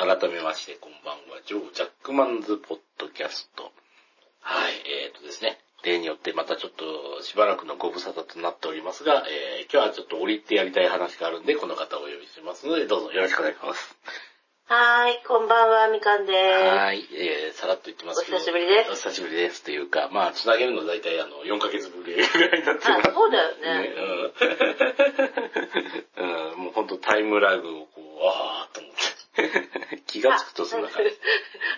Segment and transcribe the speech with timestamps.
[0.00, 1.44] 改めまして、こんばんは。
[1.44, 3.64] ジョー・ジャックマンズ・ポッドキャスト。
[4.40, 4.72] はい、
[5.04, 5.60] えーとですね。
[5.84, 13.94] 例によってまたちょっとしばらくのご無沙汰となっておりますが、えー、今日はちょっと折りてやりたい話があるんで、この方をお呼びしますので、どうぞよろしくお願いします。
[14.72, 16.40] はーい、こんばんは、みかんでーす。
[16.64, 18.38] はい、えー、さらっと言ってますけど。
[18.38, 19.64] お久しぶりですお久しぶりです。
[19.64, 23.08] というか、まあ、つなげるの大体あの、4ヶ月ぶりぐらいになってます。
[23.10, 23.82] あ、そうだよね。
[23.82, 23.94] ね
[26.16, 26.24] うん。
[26.54, 28.59] うん、もうほんとタイムラグをこう、あーっと思って。
[30.06, 31.10] 気がつくとそんな感じ。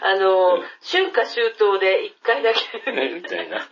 [0.01, 3.69] あの、うん春夏秋冬で一回だけ、ね、みたいな。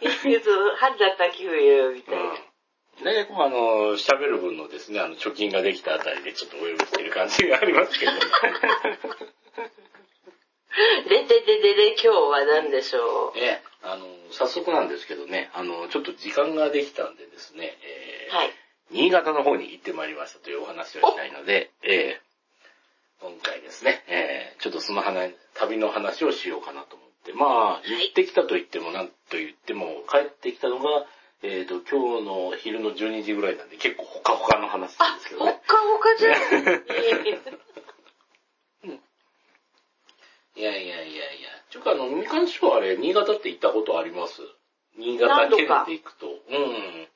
[0.79, 2.23] 春だった秋冬、みたいな。
[2.23, 2.39] うん。
[3.03, 8.13] 大体こうあの、喋る分のですね、あの、貯金ができたあたりでちょっとお呼びしてる感じがありますけど。
[11.09, 13.39] で、で、で、で、で、今日は何でしょう？
[13.39, 18.53] ええ、あの、早速なんですけどね、あの、ちょっと時間ができたんでですね、えーはい。
[18.91, 22.30] 新潟の方に行ってまいりましたというお話をしたいので、えー
[23.21, 31.07] 今回ですね、えーちょっとその話、旅の話をしようかなと思って、まあ、行ってきたと言っても、なんと言っても、帰ってきたのが、
[31.43, 35.61] えっ、と、今日の昼の12時ぐらいなんで、結構ほかほかの話なんですけどね。
[35.67, 36.33] かほかじゃん。
[40.57, 41.49] いやいやいやいや。
[41.71, 44.43] ちょっとあの、みかん師匠あれ、新潟って行ったことあります？
[44.99, 46.27] 新潟県で行くと。
[46.27, 47.09] うん。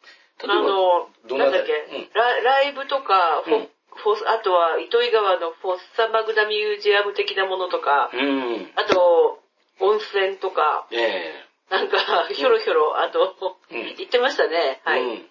[0.49, 8.71] あの、どんななんだっけ、うんラライブとか、うんフォスあとは糸魚川のフォッサマグダミュージアム的なものとか、うん。
[8.77, 9.39] あと、
[9.81, 11.99] 温泉とか、ええなんか、
[12.33, 13.35] ひょろひょろ、あと、
[13.71, 14.81] うん行ってましたね。
[14.85, 15.03] はい。
[15.03, 15.27] うん。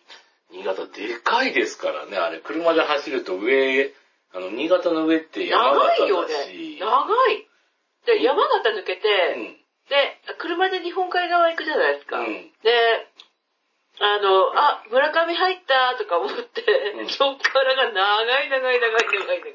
[0.51, 2.39] 新潟でかいですからね、あれ。
[2.39, 3.93] 車で走ると上、
[4.33, 6.77] あの、新潟の上って山長形いよねだし。。
[6.79, 7.47] 長い。
[8.05, 9.57] で、うん山形抜けて、うん。
[9.89, 12.19] で、車で日本海側行くじゃないですか。
[12.19, 12.25] うん
[12.63, 13.07] で、
[13.99, 16.63] あの、あ、村上入ったとか思って、
[16.99, 19.53] うんそっからが長い長い長い長い長い。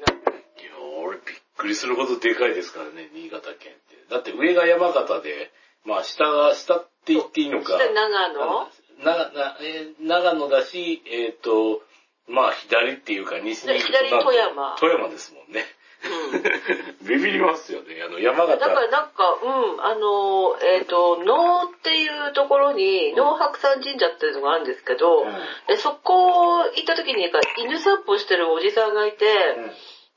[0.61, 0.71] いや、
[1.03, 1.23] 俺びっ
[1.57, 3.97] くりするほどでかいですからね、新潟県って。
[4.09, 5.51] だって上が山形で、
[5.85, 7.73] まあ下が、下って言っていいのか。
[7.73, 8.67] そして長野？
[9.03, 11.81] な、な、えー長野だし、えっ、と、
[12.27, 15.65] まあ左っていうか西に行くと左富山富山ですもんね。
[16.03, 17.07] うん。
[17.07, 18.01] ビビりますよね。
[18.01, 18.73] あの、山だ形。
[18.73, 25.33] からなんか、うん、あの、えっ、と、能っていうところに、うん能白山神社っていうのがあるんですけど、うん
[25.67, 29.25] でそこ行った時に犬散歩してるおじさんがいて、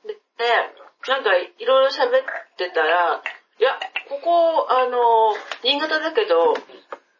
[0.07, 0.15] で
[1.07, 2.25] なんかいろいろ喋っ
[2.57, 3.21] てたら、
[3.59, 3.77] いや、
[4.09, 6.55] ここ、あの、新潟だけど、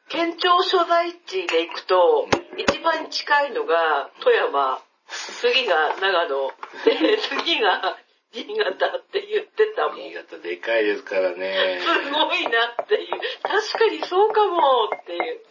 [0.09, 6.51] 県庁所在地で行くと、一番近いのが富山、次が長野、
[6.85, 7.97] で、次が
[8.33, 9.97] 新潟って言ってたもん。
[9.97, 11.79] 新潟でかいですからね。
[11.81, 13.09] すごいなっていう。
[13.41, 15.41] 確かにそうかもっていう。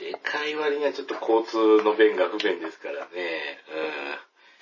[0.00, 3.60] でかい割にはちょっと交通の便が不便ですからね。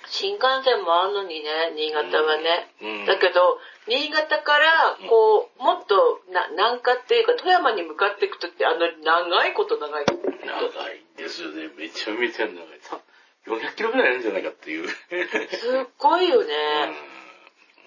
[0.07, 2.67] 新幹線もあんのにね、新潟はね。
[2.81, 3.05] うん。
[3.05, 10.05] だけど、新潟から、こう、もっとな南下っていうか、富山に向かっていくとって、あの、長いこと長い。
[10.05, 11.69] 長いんですよね。
[11.77, 12.57] めちゃめちゃ長い。
[12.81, 12.99] さ
[13.47, 14.87] 400キロぐらいあるんじゃないかっていう。
[14.89, 16.53] すっごいよね。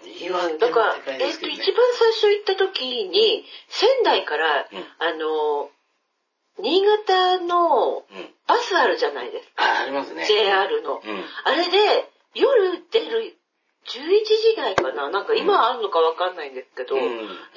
[0.04, 0.26] うん。
[0.26, 5.70] 岩手だから、もでかいえっと、一番最初行った時に、仙台から、うんあの、
[6.60, 8.34] 新潟のうん。
[8.46, 9.64] バスあるじゃないですか。
[9.64, 10.26] あ、ありますね。
[10.26, 10.94] JR の。
[10.94, 11.24] うん。
[11.44, 13.36] あれで、夜出る
[13.86, 16.96] 11時台かななんか今あるのかわかんないんですけど、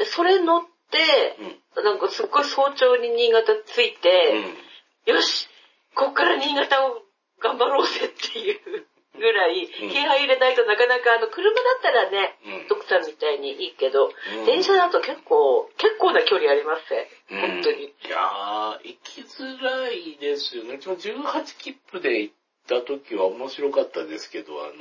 [0.05, 0.61] それ乗っ
[0.91, 1.38] て、
[1.78, 1.84] うん。
[1.84, 5.47] なんかすっごい早朝に新潟着いて、よし
[5.95, 7.01] こっから新潟を
[7.41, 8.85] 頑張ろうぜっていう
[9.18, 12.68] ぐらい、うん気合い入れないとなかなか、あの、車だったらね、うん。
[12.68, 17.08] 徳さんみたいにいいけど、うん電車だと結構、結構な距離ありますね。
[17.31, 17.84] うん本当に。
[17.86, 20.76] いやー、行きづらいですよね。
[20.76, 22.34] うちも18切符で行っ
[22.68, 24.72] た時は面白かったですけど、あの、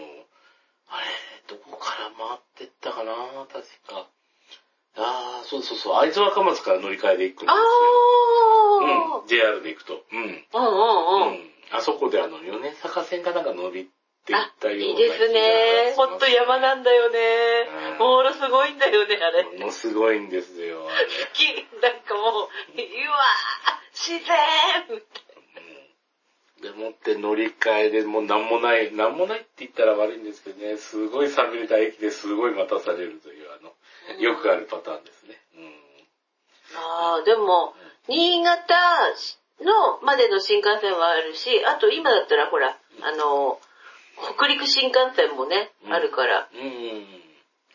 [0.88, 1.06] あれ、
[1.48, 3.14] どこから回ってったかな？
[3.52, 4.08] 確か。
[4.96, 9.18] あー、そうそうそう、会津若松から乗り換えで行くんですあよ。
[9.18, 10.04] ー、うん、JR で行くと。
[10.12, 10.20] うん。
[10.20, 11.28] うんうんうん。
[11.30, 11.50] うん。
[11.72, 13.90] あそこであの、米坂線かなんか乗り
[14.24, 15.94] って行ったようないいですね。
[15.96, 17.18] ほんと山なんだよね。
[17.92, 19.44] うんものすごいんだよね、あれ。
[19.58, 20.80] ものすごいんですよ。
[20.80, 20.88] 好
[21.34, 21.44] き。
[21.82, 25.02] なんかもう、うわー自然
[26.62, 33.74] でもって乗り換えでもうなんもない、なんもないって言ったら悪いんですけどね、すごい寂れた駅ですごい待たされるという、あの、
[34.18, 35.38] よくあるパターンですね。
[36.74, 37.74] ああ、でも、
[38.08, 38.74] 新潟
[39.60, 43.60] のまでの新幹線はあるし、あと今だったらほら、あの、
[44.16, 46.48] 北陸新幹線もね、うんあるから。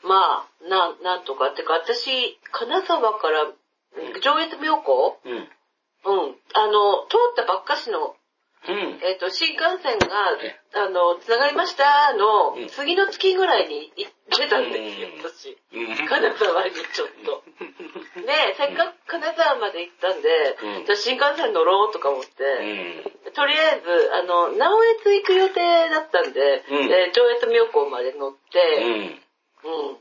[0.03, 3.47] まあ、なん、なんとかってか、私、金沢から、
[4.21, 5.19] 上越妙高？
[5.25, 5.33] うん。
[5.33, 6.35] うん。
[6.53, 8.15] あの、通ったばっかしの、
[8.67, 8.99] うん。
[9.01, 15.41] えっ、と、新幹線がえ、あの、繋がりましたのうん、次の月ぐらいに行ってたんですよ、うん私。
[15.41, 15.57] し。
[15.73, 16.07] うん。
[16.07, 17.43] 金沢にちょっと。
[18.19, 22.43] で、せっかく金沢まで行ったんで、うんじゃあ新幹線乗ろうとか思って、
[23.25, 23.31] うん。
[23.31, 29.23] とりあえず、あの、直江津行く予定だったんで、うんえー上越妙高まで乗って、うん。
[29.63, 29.99] うん。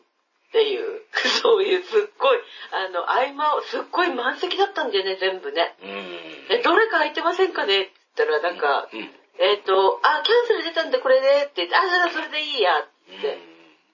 [0.48, 1.02] っていう、
[1.42, 2.38] そういうすっごい、
[2.72, 5.76] あの、合間を、すっごい満席だったんだよね、全部ね。
[5.82, 6.46] うん。
[6.48, 9.10] え、どれか空いてませんかねったら、なんか、うん。
[9.38, 13.38] えっ、と、あ、キャンセル出たんでこれでって言って、あ、じゃあそれでいいやって、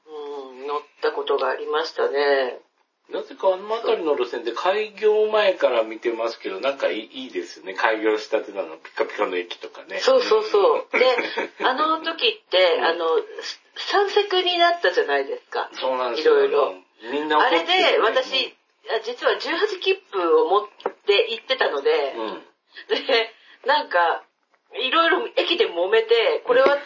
[0.09, 2.65] うん、乗ったことがありましたね。
[3.13, 7.75] なぜかあの辺りの路線で開業前から見てますけど、なんかいいですよね。
[7.75, 10.01] 開業したてなの、ピカピカの駅とかね。
[10.01, 10.99] そうそうそう。
[10.99, 11.05] で、
[11.67, 13.05] あの時って、あの、
[13.77, 15.69] 三 sec になったじゃないですか。
[15.75, 16.47] そうなんですよ。
[16.47, 16.75] いろいろ。
[17.13, 18.57] みんなあれで、私、
[18.89, 20.69] あ実は18切符を持っ
[21.07, 22.43] て行ってたので、うん。
[22.89, 23.35] で、
[23.67, 24.25] なんか、
[24.75, 26.79] いろいろ駅で揉めて、これは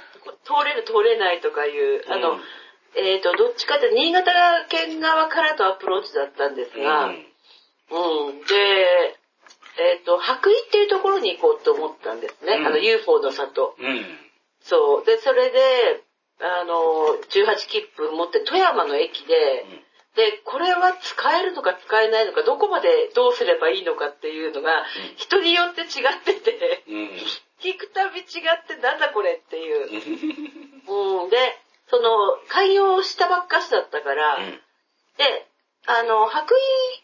[0.44, 2.40] 通れる通れないとかいう、あの、うん
[2.96, 4.30] えっ、と、どっちかって新潟
[4.68, 7.28] 県側からとアプローチだったんですが、うん
[7.90, 8.40] うん。
[8.40, 9.16] で、
[9.78, 12.54] えっ、と、白衣っていうところに行こうと思ったんですね。
[12.54, 13.76] うんあの UFO の里。
[13.78, 14.18] うん。
[14.60, 15.04] そう。
[15.04, 16.02] で、それで、
[16.40, 19.64] あの、18切符持って富山の駅で、
[20.18, 24.84] で、これは使えるのか使えないのか、どこまでどうすればいいのかっていうのが、
[25.16, 27.10] 人によって違ってて、うん。
[27.62, 28.26] 聞くたび違っ
[28.66, 29.86] てなんだこれっていう。
[30.90, 31.30] うん。
[31.30, 31.56] で、
[31.86, 34.38] その、開業したばっかしだったから、
[35.18, 35.46] で、
[35.86, 36.56] あの、白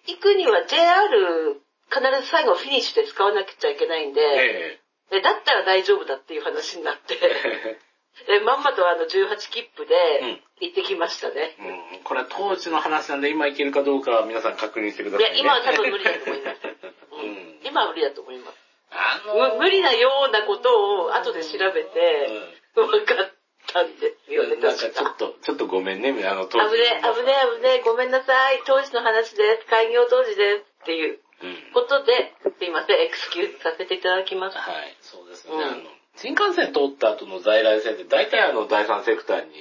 [0.06, 7.78] 衣行くには JR 必ず最後フィニッシュで使わなくちゃいけないんで、えでだったら大丈夫だっていう話になって、え。
[8.26, 11.56] でまんまとあの18切符でうん行ってきましたね。
[11.94, 15.37] うんこれは当時の話なんで、今いけるかどうかは皆さん確認してください、ね。
[15.37, 16.61] いや、今は多分無理だと思います。
[16.64, 18.58] ううんん、今は無理だと思います。
[18.90, 23.32] あむ無理なようなことを後で調べて、分かっ
[23.66, 25.00] たんですよね、なんか確か。
[25.00, 28.62] ちょっと、ちょっとごめんね、あの当時の危ねえ、危ねえ、危ねえ、ごめんなさい。
[28.64, 29.67] 当時の話です。
[29.67, 30.64] 開業当時です。
[30.82, 31.56] っていううん。
[31.72, 34.58] ことで、すいません、エクスキューズさせていただきます。
[34.58, 35.55] はい、そうですね。
[35.55, 39.52] うん新幹線通った後の在来線って大体あの第三セクターに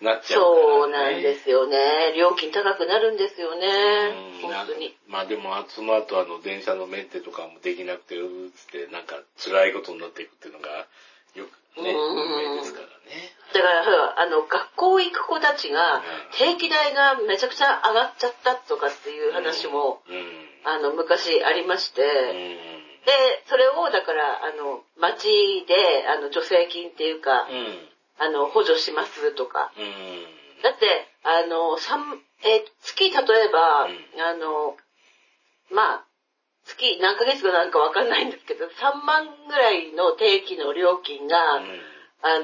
[0.00, 0.62] なっちゃうから、ね。
[0.62, 2.14] そうなんですよね。
[2.16, 3.66] 料金高くなるんですよね。
[4.42, 4.94] うん本当に。
[5.08, 10.86] まあでも、その後あの、電車のメンテとかもできなくて、うーっつって、なんか辛いことになっていくっていうのが、
[11.34, 13.32] よくね、うん有名ですからね。
[13.52, 16.02] だから、ほらあの、学校行く子たちが、
[16.38, 20.48] 定期代がめちゃくちゃ上がっちゃったとかっていう話も、うん。
[20.64, 22.06] あの、昔ありまして、う
[22.74, 22.75] ん。
[23.06, 23.12] で、
[23.46, 27.88] それを、だから、あの、町で、あの、助成金っていうか、うん。
[28.18, 29.72] あの、補助しますとか。
[29.78, 30.62] うん。
[30.62, 34.76] だって、あの、三えー月、例えば、うんあの、
[35.70, 36.04] まあ、
[36.64, 41.36] 月何ヶ月かなんかわかんないんですけど、3万ぐらいの定期の料金が、
[42.22, 42.42] あの、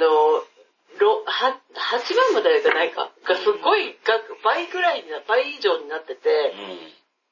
[0.99, 3.11] ろは8万まではいかないか。
[3.25, 6.55] がすごい額、倍ぐらいにな、倍以上になってて、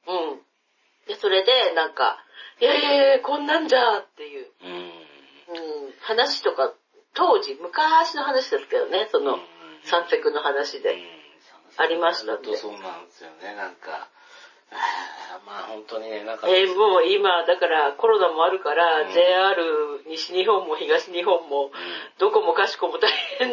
[0.08, 0.40] うん。
[1.06, 2.24] で、それで、なんか、
[2.60, 5.94] いやいやいや、こんなんじゃっていう、うん。
[6.00, 6.72] 話とか、
[7.14, 9.38] 当時、昔の話ですけどね、その、
[9.84, 11.20] 三セクの話で。
[11.76, 14.08] ありましたんで本当そうなんですよね、なんか。
[14.70, 16.48] あーまあ本当にね、なんか。
[16.48, 21.70] えーもう今、だからコロナもあるから、うん JR 西日本も東日本も、
[22.18, 23.50] どこもかしこも大変。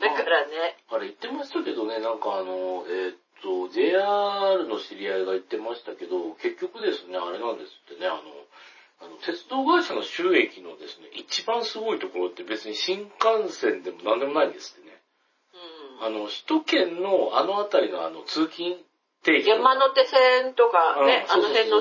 [0.00, 0.76] だからね。
[0.90, 8.22] あれ言ってましたけどね、なんかあの、えーっと、JR の知り合いが言ってましたけど、結局ですね、あれなんですってね、あの、
[9.02, 15.02] あの鉄道会社の収益のですね、一番すごいところって別に新幹線でも何でもないんですってね。
[16.00, 18.76] うんあの、首都圏のあの辺りのあの、通勤
[19.24, 19.48] 定期。
[19.48, 21.80] 山手線とかね、うんあの辺の、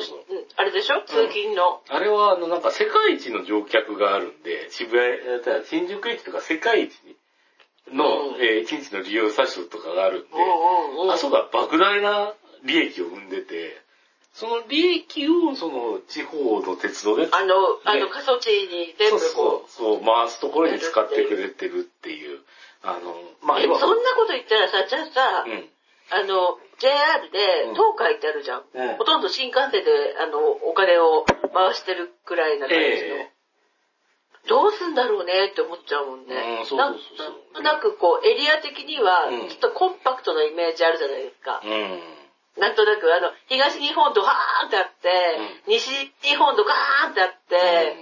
[0.57, 1.01] あれでしょ？
[1.05, 1.81] 通勤の。
[1.89, 6.91] あれはあの、なんか世界一の乗客があるんで、渋谷、えー新宿駅とか世界一
[7.91, 10.27] の、うんえー一日の利用者数とかがあるんで。
[11.11, 12.33] あそこが莫大な
[12.63, 13.81] 利益を生んでて、
[14.33, 22.39] その利益をその地方の鉄道で、あの、あの、ね過疎地に全部そうこそう、そう、回すところに使ってくれてるっていう、
[22.83, 23.57] あの、まう。
[23.57, 25.69] あ、え、そんなこと言ったらさ、じゃあさ、うん。
[26.11, 28.63] あの、JR でうん東海ってあるじゃん。
[28.73, 32.89] うんほとんど新幹線で、あの、お金を回してるくらいな感じの。
[33.15, 33.30] え
[34.51, 36.35] どうすんだろうねって思っちゃうもんね。
[36.35, 36.99] うんなん
[37.55, 41.61] となくこう、エリア的にはうん、ちょっとコンパクトなイメージあるじゃないですか。
[41.63, 41.99] うん。
[42.59, 47.95] なんとなく、あの、東日本ドカーンってあって、西日本ドカーンってあって、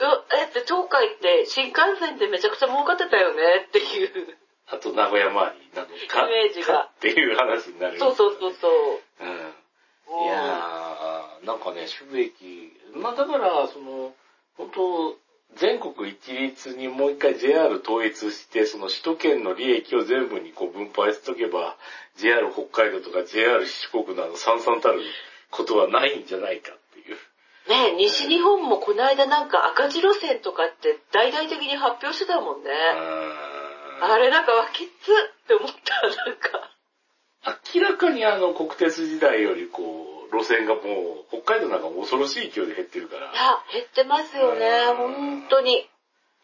[0.00, 4.36] うえって東海って新幹線でめちゃくちゃ儲かってたよねっていう。
[4.68, 7.98] あと名古屋周りなのかイメージがかっていう話になる。
[7.98, 8.72] そうそうそうそう。
[9.20, 10.24] うん。
[10.24, 14.14] いやー、なんかね、収益、まあだから、その、
[14.56, 15.16] 本当
[15.56, 21.76] 全国一律にもう一回 JR 統一して、その首都圏の利益を全部にこう分配しとけば、
[22.16, 25.00] JR 北海道とか JR 四国などさんさんたる
[25.50, 27.16] ことはないんじゃないかっていう。
[27.68, 32.70] ね西日本もこの間なんか赤字路線とかって大々的に発表してたもんね。
[34.02, 36.70] ああれなんかわきっつって思った、なんか。
[37.74, 39.82] 明らかにあの国鉄時代よりこ
[40.12, 43.34] う、路線がもう、北海道なんか恐ろしい勢いで減ってるからい。
[43.34, 45.88] や、減ってますよね、うん本当に。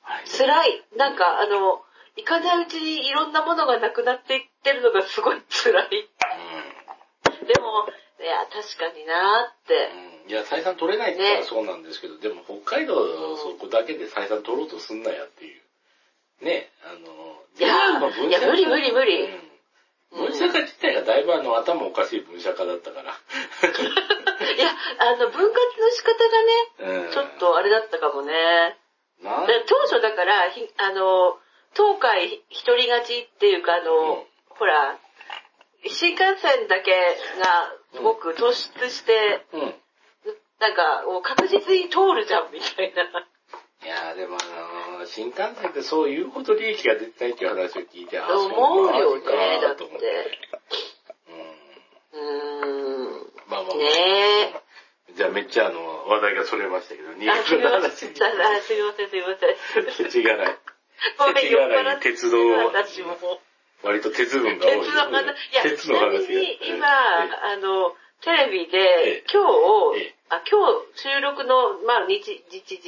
[0.02, 0.84] はい辛い。
[0.96, 1.82] なんかあの、
[2.16, 6.08] 行かないうちにいろんなものがなくなっていってるのがすごい辛い。
[7.46, 7.88] でも、
[8.20, 9.90] いや、確かになーって。
[9.96, 15.60] うんいや、採算取れないって言ったらねそうなんですけど、でも北海道そこだけで採算取ろうとすんなやっていう。
[16.44, 19.51] ね、あの、いやいや無理無理無理うん
[20.12, 23.12] 分社化自体がだいぶあの頭おかしい分社化だったから。
[24.54, 28.78] いや、あの、分割の仕方がね、うんちょっとあれだったかもね。
[29.22, 31.38] な当初だから、ひあの、
[31.74, 34.26] 東海一人勝ちっていうか、あの、うん
[34.62, 34.96] ほら、
[35.88, 39.74] 新幹線だけがすごく突出して、うん。
[40.60, 43.26] なんか、確実に通るじゃん、みたいな。
[43.82, 49.96] いやーでもあのー新幹線ってそういうほど利益が出てないっていう話を聞いて、あそう思うよね、だってと思。
[49.96, 50.06] って。
[51.26, 51.62] うん
[52.12, 53.32] うーん。
[53.50, 53.84] まあまあ、ね
[54.54, 55.14] え。
[55.16, 58.14] じゃあめっちゃあの、話題がそれましたけど、新潟のみません。
[58.14, 60.06] 話すみません、すみません。
[60.06, 60.58] 世知辛い。
[61.18, 62.38] ごめん世知辛い鉄道
[62.70, 63.18] 私も。
[63.82, 64.80] 割と鉄分が多い。
[64.80, 66.22] 鉄の話、いや、ち鉄の話
[66.70, 69.42] 今、えあの、テレビえでえ、今
[69.92, 72.80] 日ええ、あ、今日収録の、まあ、日、日時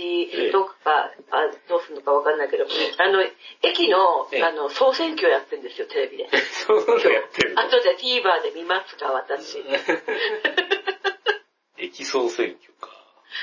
[0.50, 2.68] とか、あどうするのかわかんないけど、あ
[3.12, 3.20] の、
[3.60, 6.30] 駅のええ、あの、総選挙やってるんですよ、テレビで。
[6.32, 7.60] え そういうのやってるの？
[7.60, 9.58] 後で TVer で見ますか、私。
[11.76, 12.88] 駅総選挙か。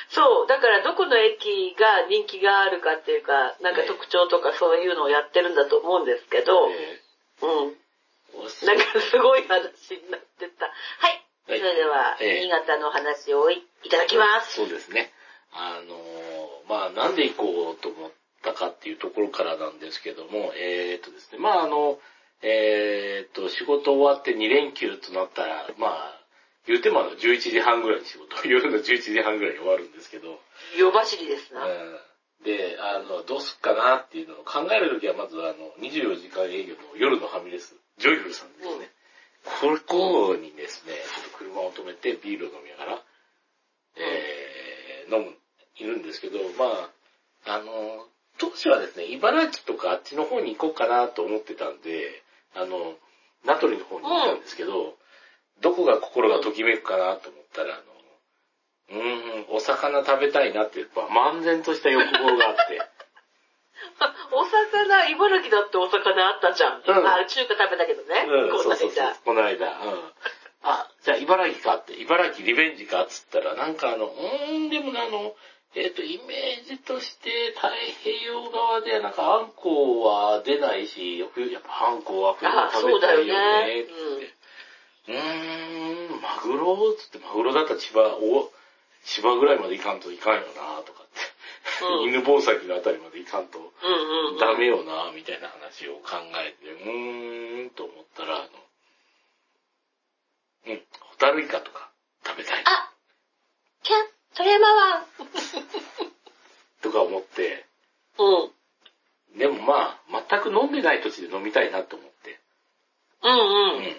[0.09, 6.99] そう、だからどこの駅が人気があるかっていうか、なんか特徴とかそういうのをやってるんだと思うんですけど、え
[7.43, 7.77] うん。
[8.65, 10.65] なんかすごい話になってた。
[10.65, 10.71] は
[11.09, 11.21] い。
[11.45, 14.55] そはいれでは、ええ新潟の話をいいただきます。
[14.55, 15.11] そうですね。
[15.53, 21.99] あのーまあ、なんで行こうと思ったかっていうところからなんですけども、えー、っとですね、まあ、あの、
[22.41, 26.21] えー、っと、仕事終わって2連休となったら、まあ、
[26.65, 30.39] 言うてもあの11時半ぐらいに仕事、 夜の11時半ぐらいに終わるんですけど、
[30.77, 31.65] 夜走りですな。
[31.65, 31.99] うん
[32.43, 38.89] で、あの、どうすっかなっていうのを考えるときは、まずあの、24時間営業の夜のファミレス、ジョイフルさんですね。
[39.43, 43.03] ここにですね、ちょっと車を止めてビールを飲みながら、
[43.97, 45.33] えー、飲む、
[45.77, 46.89] いるんですけど、ま
[47.45, 48.05] あ、あの、
[48.37, 52.23] 当初はですね、茨城とかあっちの方に行こうかなと思ってたんで、
[52.55, 52.95] あの、
[53.45, 54.95] 名取の方に行ったんですけど、
[55.61, 62.81] どこが心がときめくかなと思ったら、あの、うーん、お魚食べたいなっていう、まあ、漫然とした欲望があって、
[64.31, 66.83] お魚、茨城だってお魚あったじゃん。
[66.85, 68.25] うんあ、中華食べたけどね。
[68.27, 69.67] うん、このそうそうそう間。、この間。
[69.67, 70.11] うん。
[70.63, 75.35] あ、じゃあ茨城かって、茨城リベンジかっつったら、なんかあの、うーん、でもねあの、
[75.73, 77.69] えっ、と、イメージとして太
[78.03, 83.91] 平洋側ではなんかあんこうは出ないし、冬やっぱあんこうは冬食そうだよべたいよね、って。
[85.07, 88.51] うーん、マグロつって、マグロだったら千葉、お、
[89.05, 91.30] 千葉ぐらいまで行かんといかんよな、とかって。
[91.81, 93.65] うん犬吠埼のあたりまで行かんとうん。
[93.65, 94.39] うんうんうん。
[94.39, 98.49] ダメよな、みたいな話を考えて、うーん、と思ったら、あの、
[100.67, 101.91] うん、ホタルイカとか
[102.25, 102.63] 食べたい。
[102.65, 102.91] あ
[103.83, 105.05] キャン、鳥山湾。
[106.81, 107.65] とか思って、
[108.17, 109.39] うん。
[109.39, 112.39] でもまあ、全く飲んでない土地で飲みたいなと思って。
[113.23, 113.83] うんううん。
[113.83, 113.95] ん。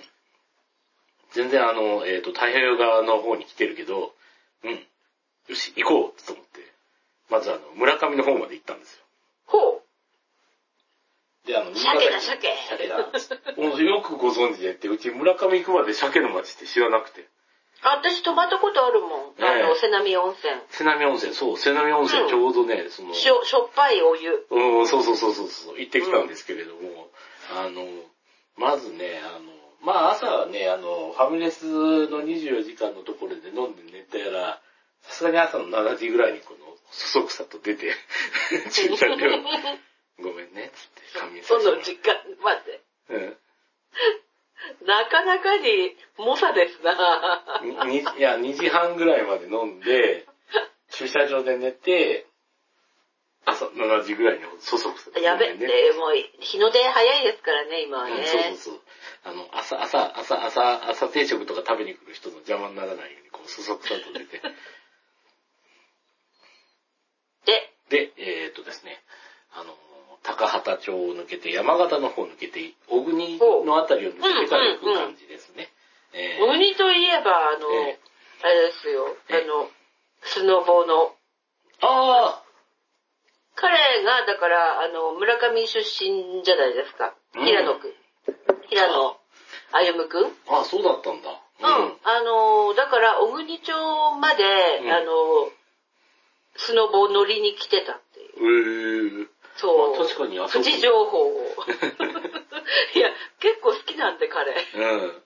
[1.32, 4.14] 全然あの、えっ、と、太平洋側の方に来てるけど、
[4.64, 4.86] うん。
[5.48, 6.71] よし、行こうと思って。
[7.32, 9.04] まずあの、村上の方まで行ったんですよ。
[9.46, 9.82] ほう。
[11.46, 12.98] で、あの、鮭だ鮭鮭だ。
[12.98, 17.26] よくご存知でって、うち村上行くまで鮭の町って知らなくて。
[17.82, 19.10] あ私泊まったことあるもん。
[19.40, 20.52] あの、ええ瀬波温泉。
[20.70, 24.46] 瀬波温泉、そう、瀬波温泉うんちょうどね、その、しょ、しょっぱいお湯。
[24.50, 27.08] うん、そうそうそうそうそう、行ってきたんですけれども、
[27.56, 27.86] あの、
[28.56, 34.60] まずね、あの、まあ朝はね、あの、ファミレスの24時間のところで飲んで寝たら、
[35.02, 37.92] さすがに朝の7時ぐらいにこの、そそくさと出て、
[38.70, 39.16] 駐車場、
[40.22, 42.80] ごめんね、つって、仮眠さそせてもらの時間まで。
[43.10, 43.36] うん
[44.86, 50.24] なかなかに猛者ですなにいや、2時半ぐらいまで飲んで、
[50.90, 52.26] 駐車場で寝て、
[53.44, 55.66] 朝7時ぐらいにそそくさとやべって、
[55.98, 58.16] もう、日の出早いですからね、今はね。
[58.16, 58.80] うん、そうそうそう。
[59.24, 64.40] あの、朝、朝、朝、朝、朝定食とか食べに来る人の邪魔にならないように、こう、そそくさと出て。
[67.46, 68.72] で、で、えっ、とで
[70.22, 75.68] 高畑町を抜けて、山形の方を抜けて、小国のあたりを抜けてから行く感じですね。
[76.14, 77.98] えーウニといえば、あの、え
[78.42, 79.68] あれですよ、えあの、
[80.22, 81.14] スノボの。
[81.80, 82.42] あ
[83.54, 87.14] 彼が、だから、あの、村上出身じゃないですか。
[87.34, 87.92] うん平野くん。
[88.68, 89.16] 平野
[89.72, 90.24] 歩夢くん。
[90.24, 90.32] うん。
[90.48, 91.30] あ、あそうだったんだ。
[91.60, 93.72] あの、だから、小国町
[94.20, 94.44] まで、
[94.82, 95.50] うんあの、
[96.56, 99.14] スノボ乗りに来てたっていう。
[99.14, 99.20] うん。
[99.20, 99.26] へえ。
[99.56, 99.90] そう。
[99.90, 101.54] まあ確かにあそこプチ情報を。
[102.94, 104.52] いや、結構好きなんで、彼。
[104.52, 105.22] うん。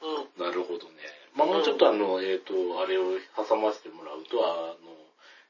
[0.00, 0.44] うん。
[0.44, 0.94] なるほどね。
[1.34, 4.98] まあもうちょっとあの、えっ、と、あれを挟ませてもらうと、あの、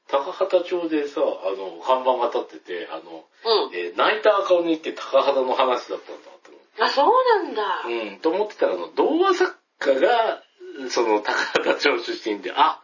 [0.07, 3.75] 高畑町でさ、あの、看板が立ってて、あの、うん。
[3.75, 6.83] えー泣いた赤鬼って高畑の話だったんだと思って。
[6.83, 7.83] あ、そうなんだ。
[7.85, 10.43] うん、と思ってたら、あの、童話作家が、
[10.89, 12.81] その、高畑町出身で、あ、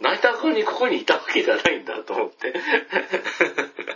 [0.00, 2.52] 泣いた赤鬼ここにいたわけじゃないんだと思って。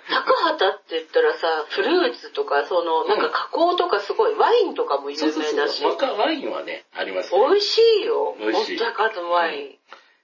[0.08, 5.90] 高畑って言ったらさ、フルーツとか、その、なんか加工とかすごい、ワインとかも有そうそう名だしそう。。
[5.90, 7.38] 若ワインはね、ありますね。
[7.38, 8.36] 美味しいよ。
[8.38, 9.78] 美味しいお高のワイン。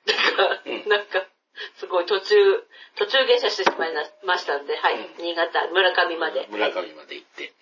[0.06, 1.26] だから、うん なんか、
[1.76, 2.34] すごい途中、
[2.96, 3.92] 途中下車してしまい
[4.24, 6.46] ましたんで、はい、うん新潟、村上まで。
[6.50, 7.52] 村上まで行って。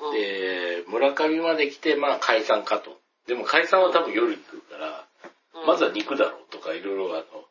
[0.00, 2.98] うんで、村上まで来て、まあ解散かと。
[3.26, 5.06] でも解散は多分夜に来るから、
[5.54, 7.41] うんまずは肉だろうとかいろいろあの、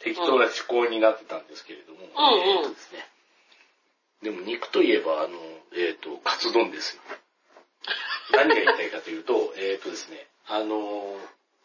[0.00, 3.04] 適当な思考になってたんですけれども、うんうんえーとですね。
[4.22, 5.38] でも肉といえば、あの、
[5.76, 7.02] えっ、と、カツ丼ですよ。
[8.32, 11.16] 何が言いたいかというと、えっとですね、あの、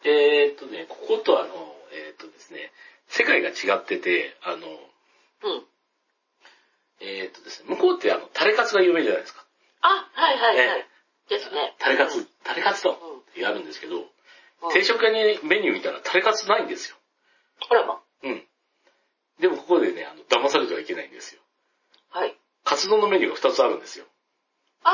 [0.04, 2.72] えっ、とね、こことあの、えっ、とですね、
[3.08, 4.68] 世界が違ってて、あの、
[5.42, 5.66] うん。
[7.00, 9.44] えっ、とですね、向こうってあの、タレカツが有名じゃないですか。
[9.80, 10.86] あ、はいはいはいえ。
[11.28, 11.74] ですね。
[11.78, 12.98] タレカツ、タレカツ丼っ
[13.34, 14.14] てやるんですけど、うん
[14.72, 16.96] 定食屋にメニュー見たらタレカツないんですよ。
[17.68, 18.00] あらま。
[18.24, 18.42] うん。
[19.40, 21.40] でもここでね、あの、騙されてはいけないんですよ。
[22.10, 22.36] はい。
[22.64, 24.06] カツ丼のメニューが2つあるんですよ。
[24.82, 24.92] あ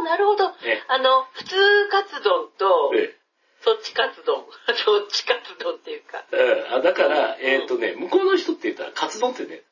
[0.00, 0.48] ー、なるほど。
[0.64, 3.14] えあの、普通カツ丼と、え
[3.60, 4.44] そっちカツ丼。
[4.84, 6.24] そっちカツ丼っていうか。
[6.32, 9.62] えうんあだから、うんえっ、とね、向こうの人って言ったらカツ丼ってね、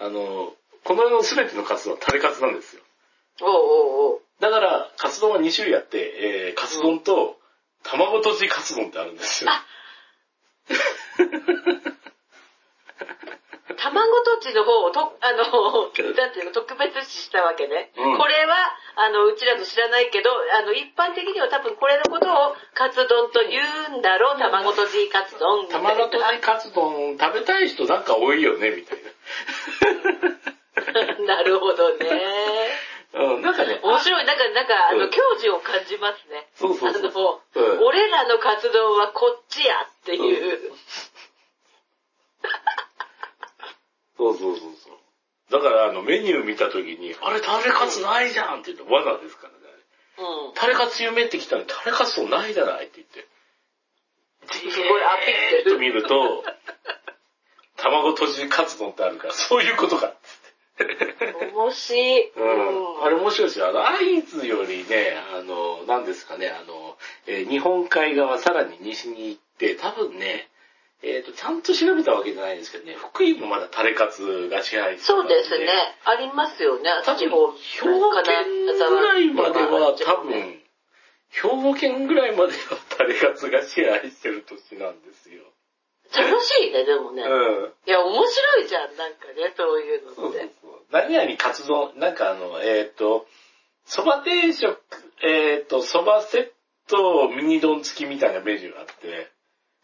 [0.00, 0.52] あの、
[0.84, 2.82] この世の全てのカツ丼はタレカツなんですよ。
[3.42, 4.20] おうおうおう。
[4.40, 5.98] だから、カツ丼は2種類あって、
[6.48, 7.38] えー、カツ丼と
[7.82, 9.50] 卵とじカツ丼ってあるんですよ。
[13.76, 17.92] 卵とちの方をと、 あの、なんていうの、特別視したわけね。
[17.96, 18.56] うんこれは、
[18.96, 23.62] あの、うちらの知らないけど、あの、一般的には多分これのことをカツ丼と言
[23.94, 25.68] うんだろう、卵とじカツ丼。
[25.68, 28.98] 卵とじカツ丼食べたい人なんか多いよね、みたい
[31.26, 32.06] な るほどね。
[33.12, 33.24] な。
[33.24, 34.24] うん、なんかね、面白い。
[34.24, 36.48] なんか、なんか、あの、うん教授を感じますね。
[36.54, 40.72] そうそうそうあの、うん俺らのカツ丼はこっちやっていう。
[44.16, 44.96] そうそうそうそう。
[45.50, 49.58] だから、あの、メニュー見たときに、あれ、タレカツないじゃんって言って、罠ですからね。
[50.48, 50.54] うん。
[50.54, 53.28] タレカツ有名って来たのに、タレカツ丼ないじゃないって言って。
[54.48, 56.44] すごいアピってっと見ると、
[57.76, 60.14] 卵とじカツ丼ってあるから、そういうことか。
[61.54, 62.30] 面白い。
[62.30, 63.04] うん。
[63.04, 63.68] あれ面白いですよ。
[63.68, 70.48] あの、会津よりね、あの、何ですかね、あの、えー日本海側さらに西に行って、多分ね、
[71.02, 75.66] えっ、と、ちゃんと調べたわけじゃないんですけどね、福井もまだタレカツが支配してそうですね。
[76.04, 76.90] ありますよね。
[77.04, 80.62] 多分、兵庫県ぐらいまでは多分、
[81.28, 82.58] 兵庫県ぐらいまでは
[82.96, 85.42] タレカツが支配してる年なんですよ。
[86.14, 87.22] 楽しいね、でもね。
[87.22, 87.72] うん。
[87.86, 90.38] いや、面白いじゃん、なんかね、そういうそうそうのって。
[90.62, 90.70] そう。
[90.92, 93.26] 何々カツ丼、なんかあの、えっ、と、
[93.86, 94.78] 蕎麦定食、
[95.22, 96.50] えっ、と、蕎麦セッ
[96.88, 99.30] トミニ丼付きみたいなメニューがあって、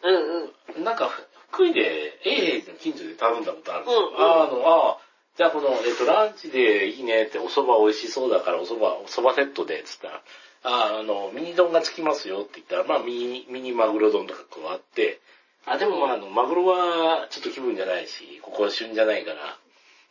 [0.02, 0.84] うんうん。
[0.84, 1.10] なんか、
[1.50, 4.08] 福井で、永平寺の近所で頼んだことあるんですよ。
[4.08, 4.98] うんうんああの、ああ、
[5.36, 10.22] じゃあこの、えっ、と、ランチでいいねって、お蕎麦美味しそうだからお蕎麦、お蕎麦セットで、つったら、
[10.64, 15.20] ああ、あの、ミニ丼が付きますよって言ったら、まあ、ミニ、ミニマグロ丼とか加わって、
[15.66, 19.58] あ、でもまあ、あの、マグロはちょっと気分じゃないし、ここは旬じゃないから、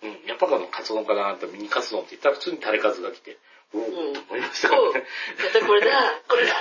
[0.04, 3.38] うん、やっぱあの、カツ丼かなって、ミニカツ丼って言ったら普通にタレカツが来て、
[3.74, 4.94] うんと思いましたそう。
[4.94, 5.04] ね。
[5.38, 6.54] 絶対これだ、これだ、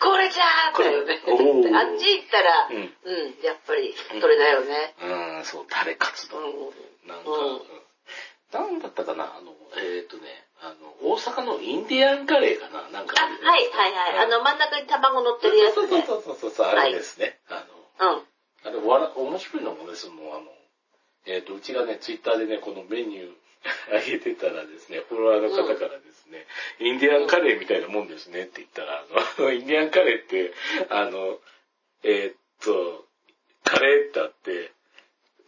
[0.00, 1.20] これじゃーってよね。
[1.76, 4.94] あっち行ったら、ううんん、やっぱり、それだよね。
[5.00, 6.42] うん、そう、タレカツ丼。
[6.42, 7.08] うん。
[7.08, 7.60] なんか、うん
[8.52, 10.28] なんだったかなあの、えっ、とね、
[10.60, 14.26] あの、大阪のインディアンカレーかななんかあ、あはいはいはい。
[14.26, 15.88] あの、真ん中に卵乗ってるやつね。
[15.88, 17.38] そうそうそうそうそう、あれですね。
[17.48, 17.64] あ
[18.00, 18.08] うん。
[18.18, 18.22] の、
[18.64, 20.52] あれ、わら、面白いのもね、その、あの、
[21.24, 23.32] えっ、と、うちがね、ツイッターでね、このメニュー
[23.90, 26.46] 上げてたらですね、フォロワーの方からですね、
[26.80, 30.52] インディアンカレーみたいなもんですねって言ったら、あの、 インディアンカレーって、
[30.88, 31.40] あの、
[32.02, 33.06] えっ、と、
[33.64, 34.72] カレーってあって、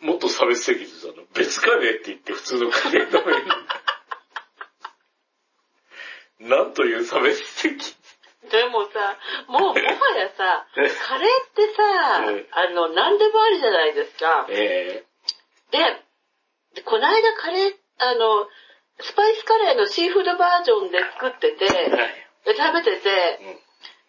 [0.00, 1.08] もっと差別的です。
[1.08, 3.50] あの、別カレーって言って普通のカレーの上に。
[6.50, 7.96] なんという差別的。
[8.50, 9.94] でもさ、もうもはや
[10.36, 14.46] さ、カレーってさええ、あの、何でもありじゃないですか。
[14.50, 15.04] え
[15.70, 15.78] で、
[16.74, 17.74] でこの間カレー、
[18.10, 18.46] あの、
[19.00, 23.64] スパイスカレーのシーフードバージョンで作ってて、食べてて、うん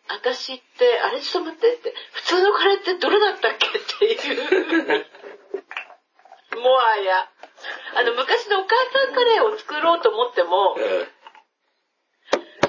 [0.08, 5.06] 私って、あれちょっと待ってって、普通のカレーってどれだったっけっていう。
[6.62, 7.28] もはや。
[7.96, 11.08] あの、昔のお母さんカレーを作ろうと思っても、え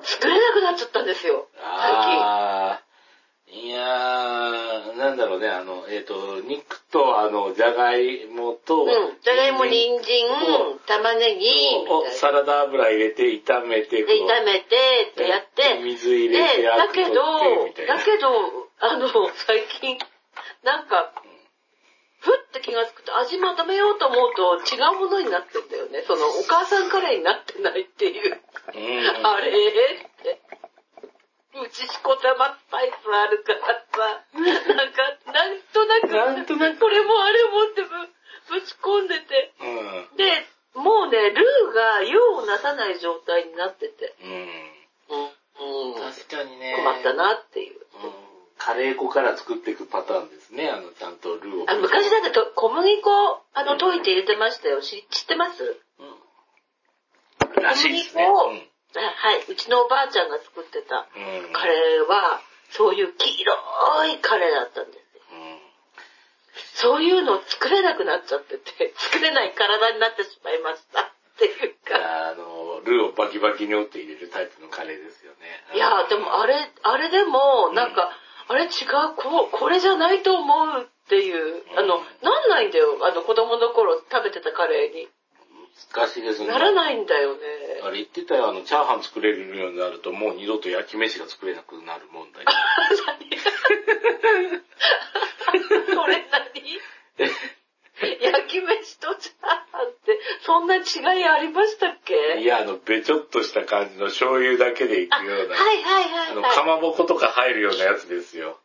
[0.03, 1.49] 作れなくなっちゃったんですよ。
[1.55, 6.66] 最あーいやー、なんだろうね、あの、えっ、と、肉
[6.97, 8.97] と、あの、じゃがいもと、近。
[8.97, 9.17] うん。
[9.21, 11.47] じゃがいも、人参と、玉ねぎ。
[12.17, 14.77] サラダ油入れて炒めて、で、炒めて
[15.13, 17.13] ってやって、水入で、れて、だけど
[17.87, 18.29] だけど、
[18.81, 19.09] あの、
[19.47, 19.99] 最近、
[20.65, 21.13] なんか、
[22.19, 26.03] ふって気がつくと味まとめようと思うと違うものになってんだよね。
[26.09, 28.41] その、お母さんカレーになってないっていう。
[28.75, 29.51] うんあれ？
[29.51, 30.41] って。
[31.63, 37.89] うちしこたまスパイスあるからさ、なんか、なんとなく、なんとなくこれもあれもってぶ
[38.61, 39.53] ぶち込んでて。
[39.61, 39.65] う
[40.15, 40.17] ん。
[40.17, 44.15] で、もうね、ルーが用をなさない状態になってて。
[44.23, 44.31] うん。
[44.31, 45.95] うん。
[45.95, 46.75] うん確かにね。
[46.77, 47.77] 困ったなっていう。
[47.77, 48.13] うん。
[48.59, 50.69] カレー粉から作っていくパターンですね。
[50.71, 51.71] あの、ちゃんとルーを。
[51.71, 53.11] あ昔だってと小麦粉、
[53.55, 54.81] あの、うん溶いて入れてましたよ。
[54.81, 55.77] 知知ってます？
[55.99, 57.63] うん。
[57.63, 58.27] らしいですね。
[58.27, 59.45] 小麦粉あはい。
[59.49, 61.47] うちのおばあちゃんが作ってたうん。
[61.47, 61.53] うん。
[61.53, 63.53] カレーは、そういう黄色
[64.07, 65.23] いカレーだったんですよ。
[65.33, 65.59] うん。
[66.75, 71.13] そういうのを作れなくなっちゃってて、作れない体になってしまいました。
[71.37, 72.33] っていうか。
[72.33, 75.63] あの、ルーをバキバキに折って入れるタイプのカレーですよね。
[75.75, 78.11] いや、でもあれ、あれでも、なんか、
[78.49, 78.71] あれ違う、
[79.17, 82.97] ここれじゃないと思うっていう、あの、なんないんだよ。
[83.03, 85.09] あの、子供の頃食べてたカレーに。
[85.95, 86.49] 難しいですね。
[86.49, 87.41] ならないんだよね。
[87.83, 92.45] あれ言ってたよ、あの、チャーハン作れるようになると、もう二度と焼き飯が作れなくなる問題。
[95.95, 96.81] それ何？
[98.21, 100.81] 焼き飯とチャーハンって、そんな違
[101.21, 102.41] いありましたっけ？
[102.41, 106.55] いや、あの、べちょっとした感じの醤油だけでいくような、はいはいはい、あの、はい。
[106.55, 108.59] かまぼことか入るようなやつですよ。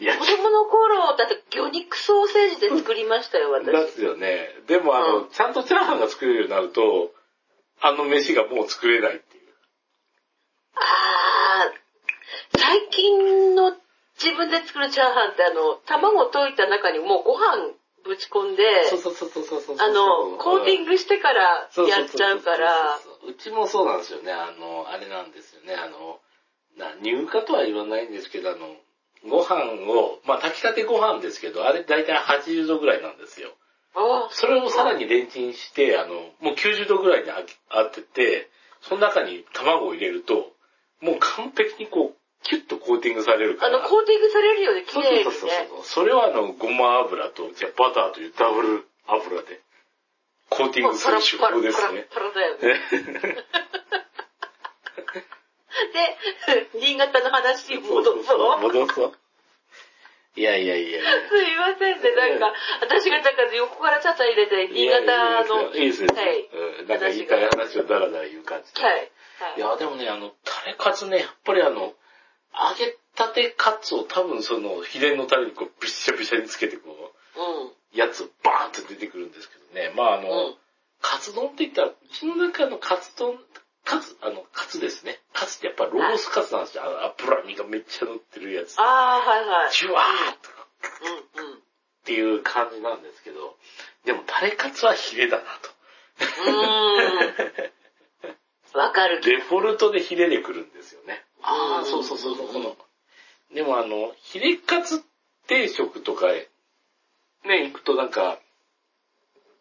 [0.00, 3.70] いや、子供の頃、だって魚肉ソーセージで作りましたよ、私。
[3.70, 4.48] ですよね。
[4.66, 7.12] でも、あの、うんちゃんとチャーハンが作れるようになると、
[7.82, 9.44] あの飯がもう作れないっていう。
[10.74, 13.76] あー、最近の
[14.22, 17.72] 自分で作るチャーハンってあの、卵を溶いた中にもうご飯
[18.04, 19.76] ぶち込んで、そうそうそうそうそうそう。
[19.78, 24.32] あの、コーティンググしてからやっちゃうから、うちもそうなんですよね。
[24.32, 25.74] あの、あれなんですよね。
[25.74, 26.20] あの、
[26.78, 28.76] な乳化とは言わないんですけど、あの、
[29.28, 33.50] ご飯を、まあ炊きたてご飯ですけど、あれ大体80度ぐらいなんですよ。
[33.94, 37.28] あそれをさらにレンチンして、あの、もう90度ぐらいに
[37.70, 38.48] 当てて、
[38.82, 40.52] その中に卵を入れると、
[41.02, 43.78] もう完璧にこう、キュッとコーティングされるから。
[43.78, 45.68] あの、コーティングされるようで綺そう麗にそうそうね。
[45.68, 45.84] そう。
[45.84, 49.60] それはあの、ごま油と、じゃあバターというダブル油で、
[50.48, 52.06] コーティングする手法ですね。
[52.12, 52.80] パラパラだよね。
[56.46, 58.58] で、新潟の話に戻そう。
[58.60, 59.12] 戻そう。
[60.36, 61.28] いやいやいやいや。
[61.28, 66.14] すいませんね、なんか、私がなんか横からちゃちゃ入れて、新潟の、いいですよ。
[66.14, 68.82] はいうんなんか言いたい話をダラダラ言う感じで。
[68.82, 69.10] はい。
[69.56, 71.94] いや、でもね、あの、タレカツね、やっぱりあの、揚
[72.78, 77.66] げたてカツを多分その、秘伝のタレにこう、びっしゃびしゃにつけてこうん。
[77.68, 79.92] う、やつバーンと出てくるんですけどね。
[79.96, 80.56] まああの、うん
[81.02, 83.38] カツ丼って言ったら、うちの中のカツ丼、
[83.84, 85.20] カツ、あの、カツですね。
[85.32, 86.84] カツってやっぱロースカツなんですよ。
[86.84, 88.78] あの油身がめっちゃ乗ってるやつ。
[88.78, 89.72] ああ、はいはい。
[89.72, 90.50] ジュワーっと
[91.38, 91.54] うんうん。
[91.54, 91.58] っ
[92.04, 93.56] ていう感じなんですけど、
[94.04, 95.70] でもタレカツはヒレだなと。
[96.20, 98.78] うーん。
[98.78, 99.20] わかる。
[99.24, 101.24] デフォルトでヒレで来るんですよね。
[101.42, 102.76] ああ、うんそうそうそうそう、この。
[103.52, 105.02] でもあの、ヒレカツ
[105.46, 106.48] 定食とかへ、
[107.44, 108.38] ね、行くとなんか、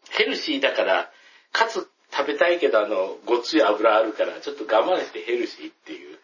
[0.09, 1.11] ヘルシーだから、
[1.51, 6.19] カツ食べたいけどあの、ごっつい油あるから、ちょっと我慢してヘルシーっていう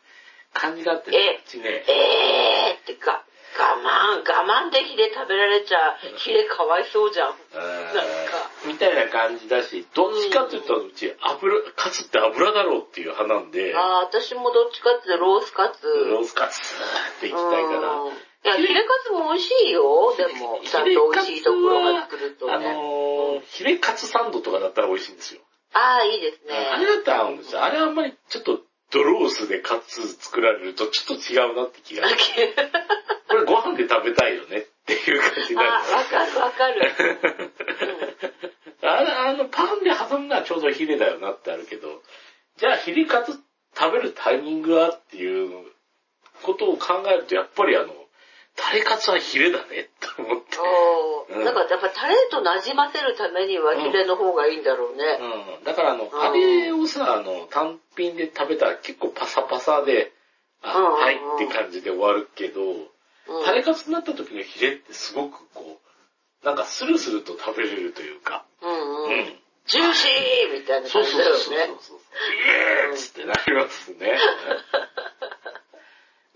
[0.53, 1.85] 感じがあってね、えこっちね。
[1.87, 3.23] えーってか、
[3.55, 7.29] 我慢、我慢でヒレ食べられちゃ、ヒレかわいそうじゃん。
[7.29, 7.39] なんか
[8.67, 15.87] みたいな感じだし、どっちかっていうと、うち油、カツって油だろうっていう派なんで、ああ、私もどっちかってロースカツ。
[15.87, 18.11] ロースカツって行きたいから、うん
[18.45, 20.13] いや、ヒレカツも美味しいよ。
[20.15, 22.73] でも、ちゃんと美味しいところが作るとあね。
[22.75, 25.41] のー、ヒレカツサンドとかだったら美味しいんですよ。
[25.75, 26.95] ああ、いいですあれね。
[26.95, 27.63] だったら合うんですよ。
[27.63, 28.61] あれあんまりちょっと
[28.91, 32.07] ドロースでカツ作られるとちょっと違うなって気が。
[33.27, 35.69] これご飯で食べたいよねっていう感じになる。
[35.69, 36.93] あ、わかるわかる。
[38.81, 42.03] あれ、あの、パンで挟むのはちょうどヒレだよなってあるけど、
[42.57, 43.35] じゃあヒレカツっ
[43.77, 45.49] 食べるタイミングはっていう
[46.43, 47.93] ことを考えると、やっぱりあの、
[48.55, 50.57] タレカツはヒレだね、と思って。
[50.57, 50.61] う
[51.41, 55.03] んなんかやっぱタレと馴染ませるためにはヒレの方がいいんだろうね。
[55.57, 55.63] うん。
[55.63, 60.13] だからあの、あれをさ、あの、単品で食べたら結構パサパサで、
[60.61, 62.87] あ、うんうんうんはいって感じで終わるけど、うん
[63.43, 65.81] タレカツになった時のヒレってすごくこ
[66.43, 68.73] う、なんかスルスルと食べれるというか、うんう
[69.07, 69.09] ん。
[69.09, 70.11] うんジューシー
[70.59, 71.67] みたいな感じだよそうそうそうね。
[71.81, 71.97] そう。
[71.97, 72.01] イ
[72.91, 74.13] エーつってなりますね。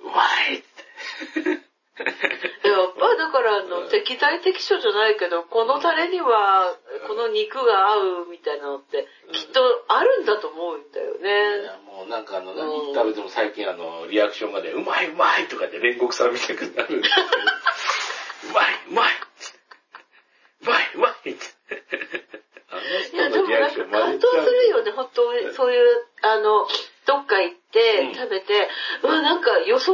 [0.01, 0.65] うまいって。
[2.63, 6.75] やっぱだからあの、うん適材適所じゃないけど、このタレには
[7.07, 11.63] この肉が合うみたいなのってきっとあるんだと思うんだよいね。
[11.65, 17.27] やもうなんかあの、何食べても最近あの、リアクションがね、うまいうまいとかで煉獄さんみたくなるんですけど、
[18.51, 19.13] うまいうまい
[20.61, 21.45] うまいうまいって。
[23.13, 26.67] いや、でもなんか感動するよね、本当そういう、あの、
[27.05, 28.69] どっか行ってうん食べて、
[29.03, 29.93] うわ、なんか予想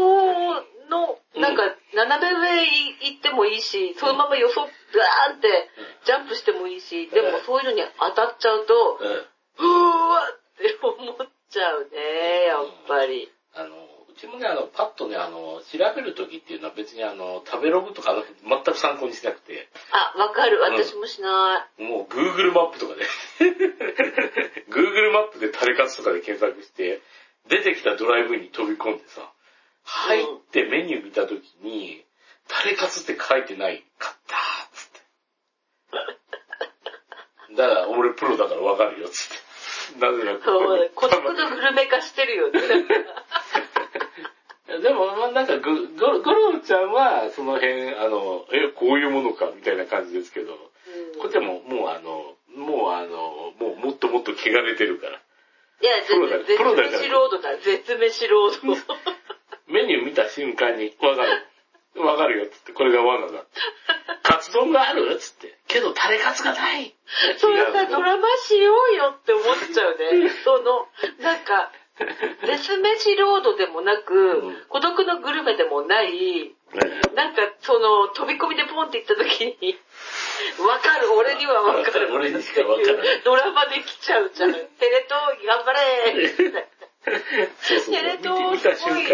[0.89, 1.41] の、うん。
[1.41, 2.65] なんか斜め上
[3.13, 5.69] 行ってもいいし、そのまま予想ガーンって
[6.06, 9.26] ジャンプしてもいいし、でもそういうのに当たっちゃうと、うん
[9.58, 11.15] うわって思っ
[11.50, 13.32] ちゃうね、やっぱり。
[13.56, 13.69] あの、
[14.15, 20.60] うちもね、あの、パッとね、あの、調べるときっていうのは別にあの、食べログとかあの全く参考にしなくて、あ、わかる。
[20.62, 21.84] 私もしない。
[21.84, 23.04] もう Google マップとかで、
[24.71, 27.02] Google マップでタレカツとかで検索して、
[27.48, 29.32] 出てきたドライブインに飛び込んでさ、
[29.86, 32.04] 入ってメニュー見たときに、
[32.48, 34.36] タレカツって書いてないかった
[34.74, 34.89] つっ
[37.50, 37.56] て。
[37.56, 39.36] だから俺プロだからわかるよっつって。
[40.00, 42.60] なぜなくそうね、孤独のグルメ化してるよね。
[44.82, 50.58] でも、まあ、なんかぐ、ゴゴロちゃんは、その辺、あの、え、こういうものか、みたいな感じですけど、う
[51.17, 55.21] んこっちはもう、もうあの、もうあの、もうもっともっと汚れてるから。
[55.82, 58.76] いや、プロだ絶絶プロだから滅ロードだ、絶滅ロード。
[59.67, 61.45] メニュー見た瞬間に、わかる。
[62.04, 62.73] わかるよ、つって。
[62.73, 63.45] これが罠だ。
[64.23, 65.58] カツ丼があるつって。
[65.67, 66.93] けど、タレカツがない。
[67.38, 70.30] それさ、ドラマしようよって思っちゃうね。
[70.43, 70.88] その、
[71.19, 71.71] なんか、
[72.45, 76.54] 絶滅ロードでもなく、うん孤独のグルメでもない、
[77.13, 79.80] なんか、その、飛び込みでポンって行った時に、
[80.60, 82.13] わかる、俺にはわかる。
[82.13, 84.51] 俺にしかわからないドラマできちゃうじゃん。
[84.80, 86.30] テレ東頑張れ。
[86.36, 86.51] テ
[88.01, 89.06] レ東見た瞬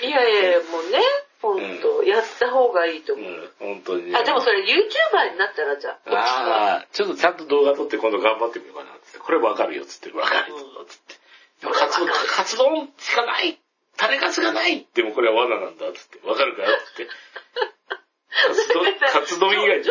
[0.00, 0.08] 間に。
[0.08, 0.98] いやいや、もうね、
[1.42, 3.26] ほんと、やった方がいいと思う。
[3.26, 4.16] うん、本当にね。
[4.16, 6.10] あ、でもそれ YouTuber になったらじゃあ。
[6.12, 9.18] ああ、ちょっとちゃんと動画撮って今度頑張ってみようかな、つって。
[9.18, 10.12] これわかるよ、つって。
[10.12, 11.14] わかるよ、つって。
[11.60, 13.58] でもカツ丼、カツ丼しかない
[13.96, 16.26] タレカツがないでもこれは罠なんだ、つって。
[16.26, 17.06] わかるかよ、つって。
[17.06, 19.84] カツ丼、カツ丼以外に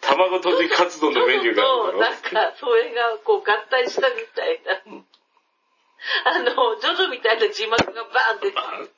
[0.00, 5.04] 卵とじカツ丼のメニューがあるだろなんか、それがこう合体したみたいな。
[6.24, 8.88] あの、ジョジョみたいな字幕がバーンって、バン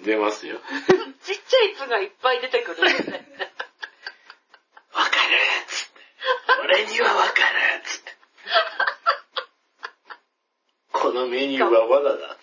[0.00, 0.60] 出ますよ。
[1.24, 3.16] ちっちゃい図がいっぱい出てくるみたいな。
[5.00, 6.00] わかるつって。
[6.64, 7.34] 俺にはわかる
[7.84, 8.16] つって。
[10.92, 12.36] このメニューは罠だ。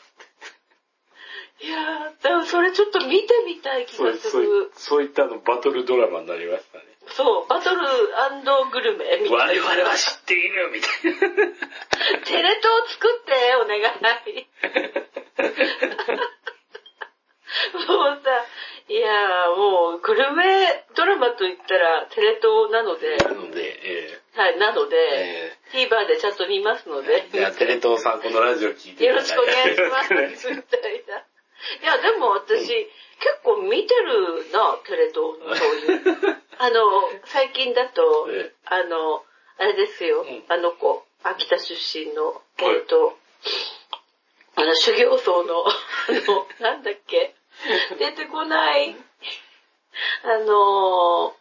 [1.62, 4.72] いやー、でもそれちょっと見てみたい気がすそういる。
[4.76, 6.86] そういったのバトルドラマになりましたね。
[7.08, 7.82] そう、バトル
[8.72, 9.76] グルメみた我いな。
[9.76, 11.54] 々は知っているみたいな。
[12.26, 14.48] テレ東作って、お願い。
[17.74, 18.30] もうさ、
[18.90, 30.14] いやーもう、グルメドラマと言ったらテレ東なので、なので、えはい、なので、え TVer でちゃんと見ますので、じゃあテレ東さんこのラジオ聞いてよろしくお願いします。
[30.14, 31.24] みたいな。
[31.82, 36.44] いや、でも私、結構見てるな、テレ東のそういう。
[36.60, 39.24] あの、最近だとええ、あの、
[39.58, 43.18] あれですよ、んあの子、秋田出身の、えっ、はいと、
[44.56, 45.72] あの、修行僧の、 あ
[46.28, 47.36] の、なんだっけ、
[47.98, 48.96] 出てこない、
[50.24, 51.36] あの、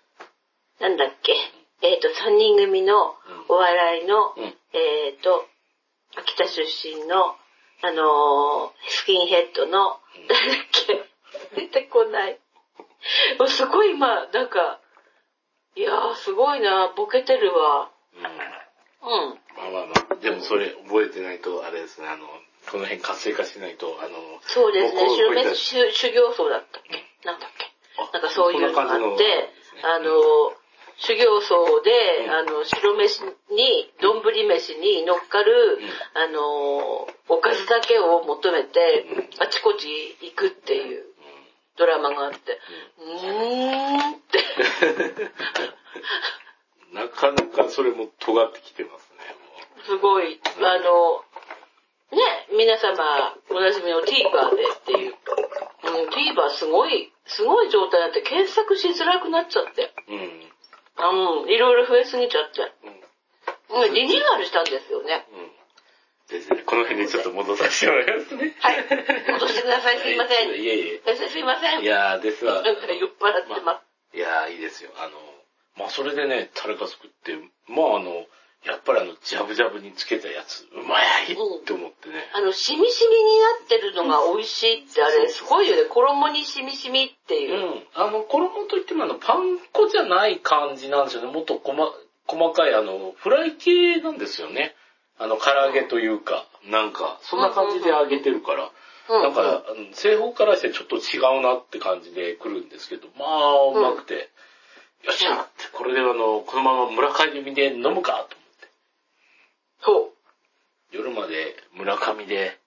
[0.79, 1.37] なんだっけ、
[1.83, 3.17] えっ、と、3人組の
[3.49, 4.59] お笑いの、うん。
[4.73, 5.47] えっ、と、
[6.17, 7.37] 秋田出身の、
[7.85, 11.05] あのースキンヘッドの、誰だっけ？
[11.57, 12.39] 出てこない。
[13.39, 14.79] もうすごい今、なんか、
[15.75, 17.91] いやーすごいな、ボケてるわ。
[18.15, 19.31] うん。
[19.31, 19.42] うん。
[19.63, 22.27] まあまあまあ、でもそれ覚えてないと、あれですね、あの、
[22.71, 27.05] この辺活性化しないと、あの、そうですね、修修修行僧だったっけ？
[27.25, 27.71] なんだっけ？
[27.99, 29.25] あなんかそういうのがあそんな感じのって、
[29.83, 30.57] あの、
[30.99, 31.91] 修行僧で、
[32.27, 32.31] うん。
[32.31, 35.81] あの、白飯に、丼飯に乗っかる、ん。
[36.15, 39.07] あの、おかずだけを求めて、
[39.41, 39.89] あちこち
[40.21, 41.05] 行くっていう
[41.77, 42.61] ドラマがあって、
[42.99, 44.39] うーんって、
[46.93, 49.12] なかなかそれも尖ってきてますね、
[49.85, 51.25] すごい、あの、
[52.13, 52.21] ね、
[52.53, 55.15] 皆様、おなじみの TVer でっていう。
[55.85, 59.93] うん、TVer すごい、すごい状態になって検索しづらくなっちゃって。
[60.09, 60.53] うん。
[60.97, 62.73] あうん、いろいろ増えすぎちゃって。
[63.71, 63.83] うん。
[63.83, 65.27] うん、リニューアルしたんですよね。
[65.33, 65.51] うん。
[66.29, 68.55] 先生、この辺でちょっと戻させてもらいますね。
[68.61, 68.77] はい。
[69.33, 69.99] 戻してください。
[69.99, 70.49] すいません。
[70.51, 71.03] いえいえ。
[71.05, 71.83] 先生すいません。
[71.83, 72.63] いやー、ですわ。
[72.63, 73.81] なんか酔っ払ってま
[74.13, 74.17] す。
[74.17, 74.91] いやー、いいですよ。
[74.99, 75.13] あの、
[75.77, 77.37] まあ、それでね、タレカ作って、
[77.69, 78.27] まあ、あの、
[78.65, 82.31] やっぱりあの、ジャブジャブにつけたやつ、うまいって思ってね。
[82.33, 85.85] あの、しみしみになってるのが美味しいってあれ、すごいよね。
[85.85, 87.71] 衣にしみしみっていうう。
[87.79, 87.87] ん。
[87.95, 91.33] あの、衣といってもあの、パン粉じゃない感じなんですよね。
[91.33, 91.93] もっと細
[92.29, 94.77] 細かい、あの、フライ系なんですよね。
[95.19, 98.65] あの、唐揚げというか、なんか、そんな感じで揚げてるから。
[98.65, 98.73] うん
[99.09, 99.63] だから、
[99.95, 104.31] 製法からしてちょっと違うなって感じで来るんですけど、まあ、うまくて、
[105.03, 108.37] よっしゃって、これであの、このまま村上で飲むかと
[109.83, 110.13] そ
[110.93, 112.59] 夜まで村上で、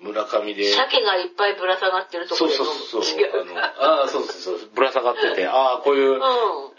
[0.00, 0.54] 村上う。
[0.56, 2.86] で、鮭がいっぱいぶら下がってるとこそうろで飲む。
[2.86, 3.20] そうそう。
[3.20, 3.42] 違う。
[3.42, 4.70] あの、ああ、そうそうそう。
[4.74, 6.20] ぶら下がってて、ああ、こういうう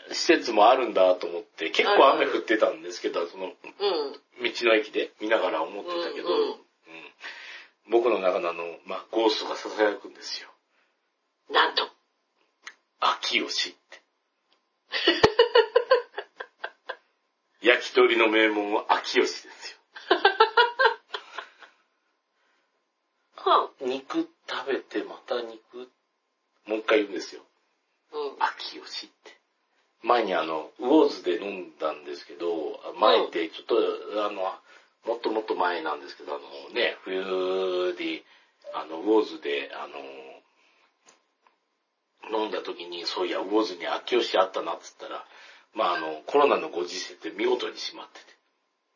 [0.10, 3.50] 施設もあるんだと思って、結構雨降ってたんですけど、その、ん。
[3.50, 3.54] うん。
[3.54, 4.19] 道
[4.67, 6.56] の駅で見ながら思ってたけど、うんうんうん
[7.89, 10.48] 僕の中のあの、まあ、ゴーストが囁くんですよ。
[11.52, 11.84] なんと。
[13.02, 14.02] 秋吉って。
[17.63, 19.47] 焼き鳥の名門は秋吉ですよ。
[23.82, 23.89] うん。
[23.89, 25.89] 肉食べてまた肉、
[26.67, 27.41] もう一回言うんですよ。
[28.12, 28.43] うん。
[28.43, 29.38] 秋吉って。
[30.04, 33.78] 前にあの、ウォーズで飲んだんですけど、前ってちょっと、
[34.26, 34.41] あの、
[35.06, 36.41] もっともっと前なんですけど、あの
[36.73, 38.26] ね、冬で、
[38.73, 39.97] あの、ウォーズで、あの、
[42.43, 45.26] 飲んだ時に、そういや、ウォーズに秋吉あったなっつったら、
[45.73, 48.25] まああの、コロナのご時世って見事に閉まってて。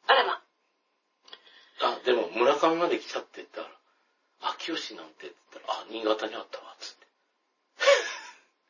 [0.07, 0.41] あらま。
[1.81, 7.07] あ、でも村上まで来ちゃってって言ったら、秋吉なんてって言ったら、あ、新潟にあったわ、つって。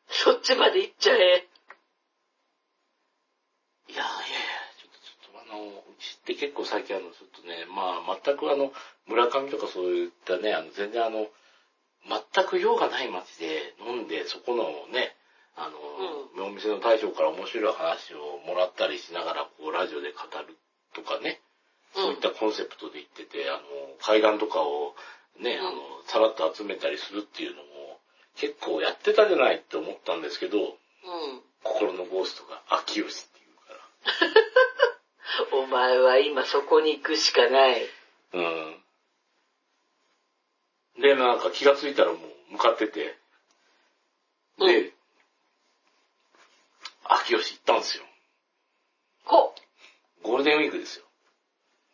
[0.08, 1.48] そっちまで行っちゃえ。
[3.88, 4.08] いやいやいや、
[4.76, 8.72] ちょっと、ちょっとあの、うちって結構最近あの、ちょっとね、まあ、全くあの、
[9.06, 11.28] 村上とかそういったね、あの、全然あの、
[12.08, 15.16] 全く用がない街で飲んで、そこのね、
[15.58, 15.68] あ
[16.38, 20.56] の、お店の大将から面白い話をもらったりしながら、こう、ラジオで語る
[20.94, 21.40] とかね、
[21.94, 23.60] そういったコンセプトで言ってて、あの、
[24.00, 24.94] 階段とかを
[25.40, 25.72] ね、あの、
[26.06, 28.00] さらっと集めたりするっていうのも、
[28.36, 31.42] 結構やってたじゃないって思ったんですけど、うん。
[31.64, 33.74] 心のゴーストが秋吉っていうか
[35.50, 35.58] ら。
[35.58, 37.88] お前は今そこに行くしかない。
[38.32, 38.84] うん。
[41.00, 43.18] で、なんか気がついたらもう向かってて、
[44.58, 44.92] で、う
[47.08, 48.04] 秋吉行ったんですよ。
[49.24, 49.54] ほ
[50.22, 51.04] ゴールデンウィークですよ。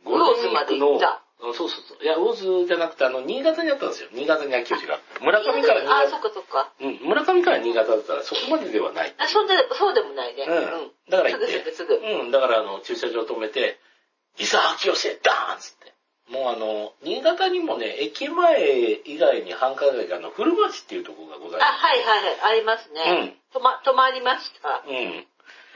[0.05, 2.03] ウォーズまで行ったうんそうそうそう。
[2.03, 4.09] いや、ウォーズじゃなくて、あの、新潟にあったんですよ。
[4.13, 5.21] 新潟に秋吉があって。
[5.21, 6.29] 村上から新あ、そっ潟。
[6.31, 6.73] かそっか。
[6.81, 9.15] うん、村上から新潟だったらそこまでではない。
[9.19, 10.45] あ、そうで、そうでもないね。
[10.49, 11.11] うん。
[11.11, 11.47] だから行って。
[11.47, 12.07] すぐすぐすぐ。
[12.23, 13.79] うん、だからあの、駐車場止めて、
[14.39, 15.93] いざ秋吉へダーンっつって。
[16.31, 23.37] もうあの、新潟にもね、駅前以外に繁華街があの、古町っていうところがございあ、まはいはいはい、ありますね。
[23.53, 24.83] とま、泊まりました。
[24.87, 24.91] す。
[24.91, 25.27] うん。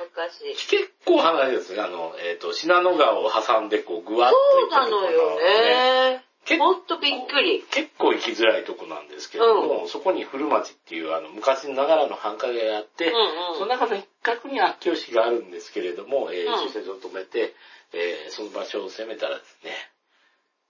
[0.00, 0.54] 昔。
[0.70, 1.82] 結構離れですね。
[1.82, 6.24] あの、えっ、と、信濃川を挟んで、こう、ぐわっとそうなのよね。
[6.48, 7.62] 結ほんとびっくり。
[7.70, 17.54] 結構行きづらいとこなんですけども、そこに古町っていうあの昔ながらの繁華街があって、うんうんその中の一角に秋吉があるんですけれども、えーうん駐車場を止めて、
[17.92, 19.72] えーその場所を攻めたらですね、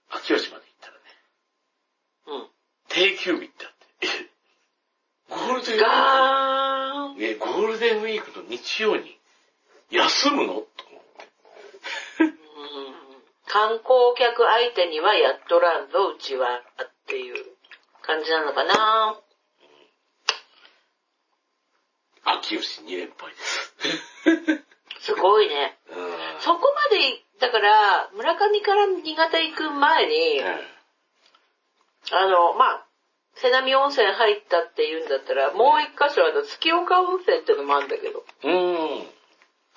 [0.09, 0.99] 秋吉まで行ったらね、
[2.27, 2.47] うん。
[2.89, 4.29] 定休日ってあって、え
[5.29, 7.23] ゴールデンウィークガーン。
[7.23, 9.19] えゴールデンウィークの日曜に
[9.91, 10.53] 休むの？
[10.53, 12.23] と思って。
[12.23, 12.29] うん
[13.51, 16.61] 観光客相手にはやっとらんぞ、うちは、っ
[17.07, 17.35] ていう
[18.03, 19.19] 感じなのかな。
[22.25, 23.75] 秋吉2連敗です。
[25.01, 25.79] すごいね。
[25.89, 26.09] うん
[26.41, 30.43] そこまで、だから、村上から新潟行く前に、
[32.11, 32.85] あの、まあ、
[33.35, 38.51] 瀬波温泉入ったって言うんだったら、もう一箇所あの、月岡温泉ってのもあるんだけど、うん。
[38.51, 39.07] うん。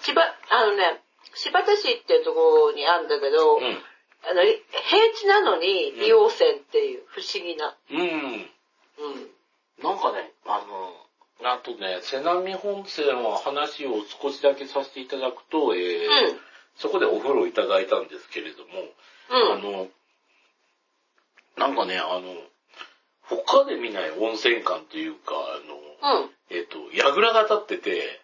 [0.02, 1.00] 千葉、あのね、
[1.34, 3.62] 新発田市っていうところにあるんだけど、うん。
[3.62, 7.76] あの、平地なのに硫黄泉っていう不思議な。
[7.90, 7.98] うん。
[7.98, 9.30] うん。
[9.82, 18.72] なんかね、あの、あとね、瀬波本線は話を少しだけさせていただくと、えーうんそこでお風呂いただいたんですけれども、
[19.30, 19.52] うん。
[19.52, 19.88] あの、
[21.56, 22.34] なんかね、あの、
[23.22, 26.30] 他で見ない温泉館というか、あの、うん。
[26.50, 28.20] えっ、と、櫓が立ってて。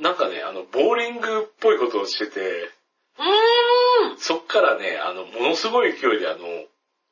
[0.00, 4.18] ななんかね、あの、ボーリングっぽいことをしてて、うーん。
[4.18, 6.38] そっからね、あの、ものすごい勢いであの、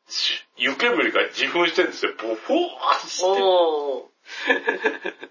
[0.09, 2.13] し湯煙が自噴してるんですよ。
[2.23, 3.27] ボフォーして。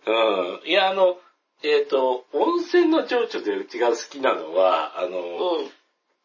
[0.08, 0.70] うん。
[0.70, 1.18] いや、あの、
[1.64, 5.72] えっ、と、温泉の情緒でうちが好きなのは、あの、うん。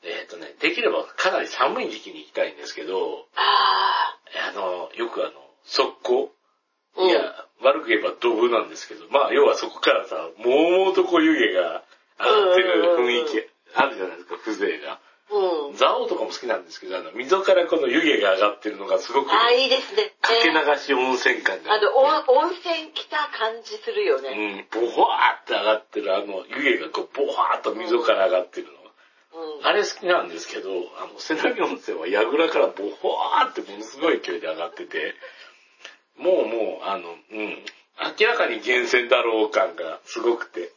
[0.03, 4.17] えっ、とね、できればかなり寒い時期に行きたいんですけど、あ
[4.49, 5.33] あの、よくあの、
[5.65, 6.33] 速攻、
[6.97, 7.21] うんいや、
[7.63, 11.85] 悪く言えばドブなんですけど、まあ、要はそこからさ、もうもうとこう湯気が
[12.19, 15.01] 上がってる雰囲気あるじゃないですか、風情が。
[15.31, 15.69] ー。
[15.69, 15.75] うん。
[15.75, 20.13] 蔵王とかも好きなんですけど、あの、溝からこの湯気が上がってるのがすごく、あー、いいですね。
[20.21, 24.67] かけ流し温泉感があの、温温泉来た感じするよね。
[24.73, 28.73] うん、ボワーって上がってる、あの、湯気がこう、ボワーっと溝から上がってるの。
[29.59, 29.67] うん。
[29.67, 35.15] あれ好きなんですけど、あの、瀬波温泉は櫓からボワーってものすごい勢いで上がってて、
[36.17, 37.65] もうもう、あの、うん、
[38.19, 40.73] 明らかに源泉だろう感がすごくて、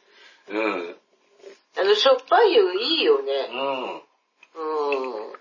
[0.48, 0.96] うん、
[1.76, 3.32] あの、しょっぱい湯いいよね。
[3.50, 3.54] う
[3.98, 4.02] ん、
[4.54, 5.32] うん。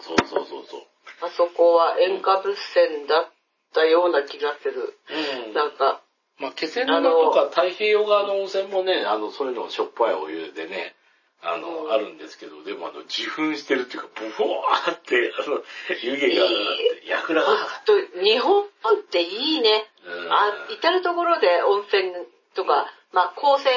[0.00, 0.80] そうそうそうそう。
[1.22, 3.32] あそこは塩化物泉だっ
[3.74, 4.98] たような気がする。
[5.46, 5.54] うん。
[5.54, 6.02] なんか、
[6.38, 10.94] まあ、気仙沼とか太平洋側の温泉もね、あの、そういうのしょっぱいお湯でね、
[11.42, 14.08] あの、うんあるんですけど、でもあの、自噴してるっていうか、
[14.38, 15.62] ボワーって、あの、
[16.02, 18.66] 湯気が上がって、櫓がほん上がっと、日本っ
[19.10, 19.86] ていいね。
[20.02, 22.12] て、うんあ、至るところで温泉
[22.54, 23.72] とか、まあ、光線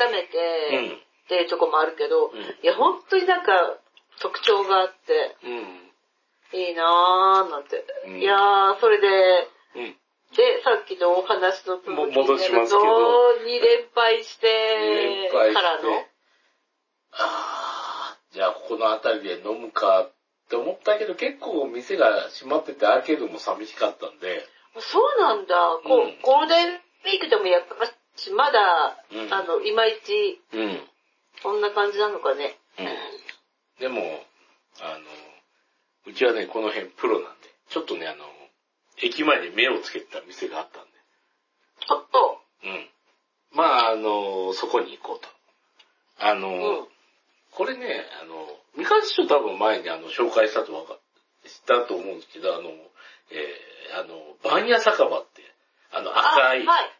[0.00, 3.52] 温めて、っていうとこもあるけど、んいや、本当になんか
[4.20, 5.52] 特徴があって、うん。
[5.52, 6.60] うん。
[6.60, 7.84] いいなぁ、なんて。
[8.06, 9.06] うんいやー、それで、
[9.76, 9.96] うん。
[10.36, 15.88] で、さっきのお話の続きに戻しますけどと、2連敗して、連敗してからの、
[17.12, 20.12] あーじゃあここの辺りで飲むかっ
[20.48, 24.46] て思ったけど、結構店が閉まっててアーケードも寂しかったんで、
[24.78, 25.54] そうなんだ。
[25.82, 27.74] こう、うんゴールデンウィークでもやっぱ
[28.16, 30.80] し、まだ、うんあの、いまいち、うん。
[31.42, 32.56] そんな感じなのかね。
[32.78, 32.86] うん。
[33.80, 34.00] でも、
[34.80, 35.04] あの、
[36.06, 38.24] うちはね、この辺プロなんで、ちょっとね、あの、
[39.02, 40.90] 駅前に目をつけてた店があったんで、
[41.86, 42.88] ちょっと、うん。
[43.52, 45.28] まあ、あの、そこに行こうと。
[46.18, 46.50] あの、う
[46.84, 46.88] ん。
[47.52, 50.98] これね、あの、三河師匠多分前にあの、紹介したとわか、
[51.46, 55.42] したと思うんですけど、あの、えー、あの、番屋酒場って、
[55.90, 56.90] あの、赤い、あはい。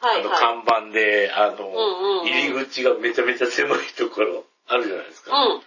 [0.00, 0.40] はい、あの、はい。
[0.40, 5.32] 看板で、あの、んうんうん入り口がめちゃめちゃ狭いところ、あるじゃないですか。
[5.32, 5.62] うん。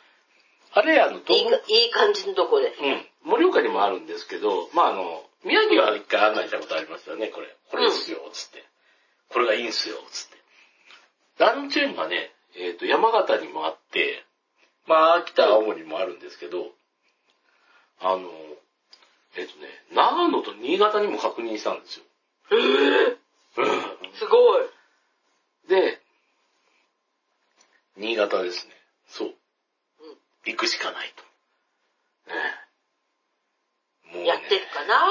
[0.73, 2.81] あれ、あの、いい東か、いい感じのとこです。
[2.81, 3.05] うん。
[3.23, 7.47] 盛岡にもあるんですけど、まああの、宮城は一回案内したことありますよね、これ。
[7.71, 8.63] これですよ、つって。
[9.29, 10.37] これがいいんすよ、つって。
[11.39, 14.23] ランチェーンがね、えっ、と、山形にもあって、
[14.87, 16.71] まあ、秋田、青森もあるんですけど、
[17.99, 18.29] あの、
[19.35, 22.05] えっ、とね、長野と新潟にも確認したんですよ。
[22.51, 23.17] うん
[24.17, 24.67] すごい。
[25.67, 26.01] で、
[27.97, 28.73] 新潟ですね。
[29.07, 29.33] そう。
[30.47, 31.23] 行くしかないと。
[32.33, 32.39] ね
[34.13, 35.07] えもうねやってるかな？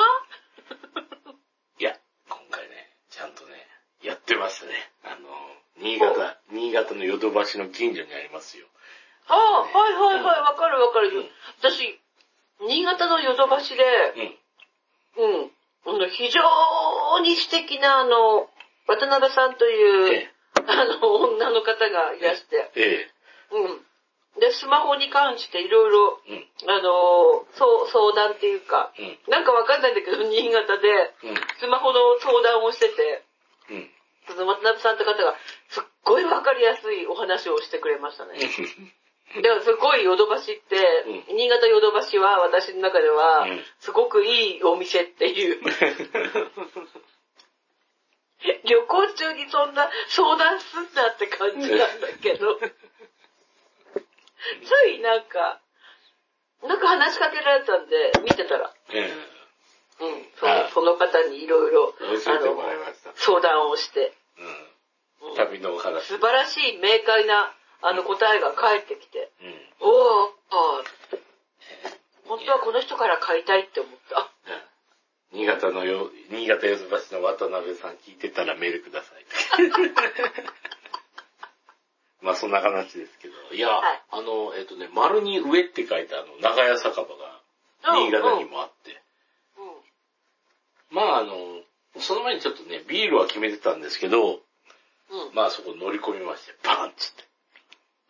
[1.79, 3.67] いや、今回ね、ちゃんとね、
[4.03, 4.73] やってますね。
[5.05, 5.29] あの、
[5.77, 8.67] 新潟、新潟のヨドバシの近所にありますよ。
[9.29, 11.09] ああ、はいはいはい、うんわかるわかる。
[11.19, 12.01] うん私、
[12.61, 13.85] 新潟のヨドバシで、
[15.17, 15.25] うん。
[15.25, 15.53] うん、
[15.87, 18.49] あの、非常に素敵な、あの、
[18.87, 20.33] 渡辺さんという、え
[20.67, 23.11] あの、女の方がいらして、え、え
[23.51, 23.86] うん。
[24.41, 26.21] で、スマホに関していろいろ、
[26.69, 30.89] あの、そう、相談っていうか、うん、なんかわかんないんだけど、新潟で、
[31.25, 33.25] うん、スマホの相談をしてて、
[33.71, 33.91] うん。
[34.29, 35.35] その渡辺さんって方が、
[35.69, 38.39] すっごいわかりやすいお話をしてくれましたね。
[38.39, 40.77] だからすごいヨドバシって、
[41.29, 45.61] う新潟ヨドバシは私の中ではうん、すごくいいお店っていう。
[48.65, 52.61] 旅行中にそんな相談すんなって感じなんだけど。
[54.65, 55.61] ついなんか、
[56.63, 59.13] なんか話しかけられたんで、見てたら、え
[59.99, 63.13] うん、そあのその方にいろいろ、教えてもらいました。
[63.17, 64.47] 相談をして、え、うん。
[64.49, 66.05] うん旅のお話。
[66.05, 69.55] 素晴らしい明快なあの答えが返ってきて、うん。
[69.81, 71.19] おー、あー
[72.29, 74.21] 本当はこの人から買いたいって思った。
[74.21, 74.31] あ。
[75.33, 79.25] 新潟のよ、新潟ヨドバシの渡辺さん聞いてたらメールください。
[82.23, 83.35] まあそんな話ですけど。
[83.55, 87.43] いや、はいあの、えっ、とね、丸に上って書いたあの、長屋酒場が
[87.95, 89.03] 新潟にもあって。
[90.91, 91.35] まああの、
[91.99, 94.33] その前にちょっとね、ビールは決めてたんですけど、うん。
[94.33, 95.35] うん。
[95.35, 97.25] まあそこ乗り込みまして、バーンっつって。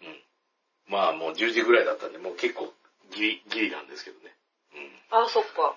[0.02, 0.92] うん。
[0.92, 2.72] まあもう10時ぐらいだったんで、もう結構
[3.14, 4.34] ギリ、ギリなんですけどね。
[5.10, 5.24] うん。
[5.24, 5.76] あ、そっか。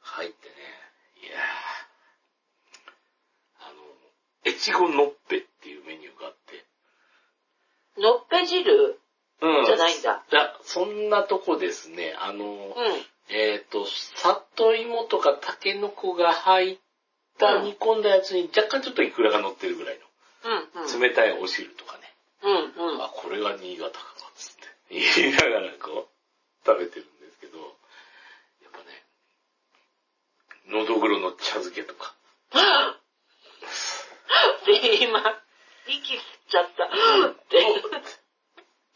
[0.00, 0.54] 入ってね、
[1.22, 1.38] いやー
[3.60, 3.80] あの、
[4.44, 6.41] 越後のっぺっていうメニューがあって。
[8.02, 8.04] うん。
[8.04, 8.98] のっぺ汁
[9.42, 10.22] うんじゃないんだ。
[10.30, 12.14] いや、そんなとこですね。
[12.18, 12.52] あの、うん。
[13.28, 16.78] えっ、と、砂里芋とかタケノコが入っ
[17.38, 19.98] た煮込んだやつに若干ちょっとイクラが乗ってるぐらい
[20.44, 20.50] うん、
[20.82, 20.92] うん。
[20.92, 22.02] の冷たいお汁とかね。
[22.42, 23.02] うん、うん。
[23.02, 24.04] あ、これが新潟か、
[24.36, 25.00] つって言
[25.30, 26.12] いながらこう、
[26.66, 27.64] 食べてるんですけど、や
[28.68, 28.84] っぱね、
[30.78, 32.14] のどぐろの茶漬けとか。
[34.66, 35.20] で、今、
[35.86, 36.84] 息吸っちゃった。
[36.86, 36.90] っ
[37.48, 37.82] て。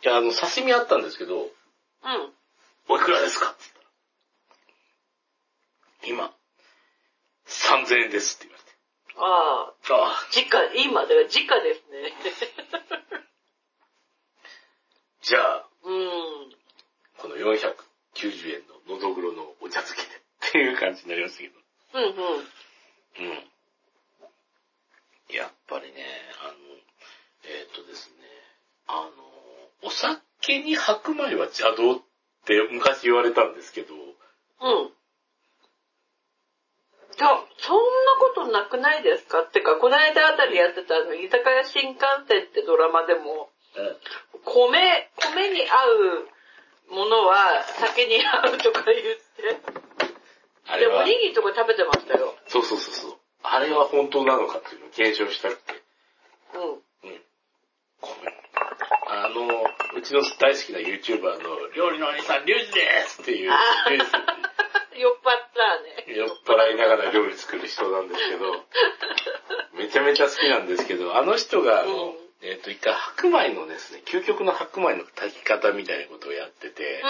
[0.07, 1.51] いや、あの、刺身あったんですけど、うん。
[2.89, 3.51] おいくらですか？
[3.51, 3.65] って
[6.05, 6.37] 言ったら、今、
[7.49, 8.63] 3000円ですって言わ
[9.19, 9.93] ああ、れて。
[9.95, 12.13] ああ、時価、今、だから時価ですね。
[15.23, 16.57] じゃあ、うん。
[17.19, 20.21] この490円ののどぐろのお茶漬けでっ
[20.53, 21.59] ていう感じになりましたけど。
[21.95, 22.49] うん、うん。
[23.31, 23.51] うん。
[25.35, 26.07] やっぱりね、
[26.43, 26.55] あの、
[27.43, 28.17] えっ、とですね、
[28.87, 29.36] あの、
[29.87, 31.99] お酒に白米は邪道っ
[32.45, 34.01] て昔言われたんですけど、うん。
[34.03, 34.03] い
[37.19, 37.29] や、
[37.59, 37.83] そんな
[38.19, 39.41] ことなくないですか？
[39.43, 43.49] ってか、この間あたりやってたあの、居酒屋新幹線ってドラマでも、
[44.45, 45.87] 米、米に合
[46.91, 49.07] うものは酒に合うとか言って。
[49.43, 49.61] で、
[50.67, 52.35] あれはおに、ぎりとか食べてましたよ。
[52.49, 53.17] そうそうそうそう。
[53.43, 55.83] あれは本当なのかっていうのを検証したくて。
[56.55, 56.73] うん。
[56.73, 56.81] うん。
[58.01, 58.11] 米。
[59.25, 59.47] あの、
[59.97, 63.57] うちの大好きな YouTuber の料理のお兄さん、リュウジですっていう、あ
[63.91, 64.13] リュウジ
[65.01, 66.17] 酔っ払ったね。
[66.17, 68.65] 酔っ払いながら料理作る人なんですけど、
[69.77, 77.03] めちゃめちゃ好きなんですけど、あの人があの、うんえっ、と、一回白米のですね、究極の白米の炊き方みたいなことをやってて、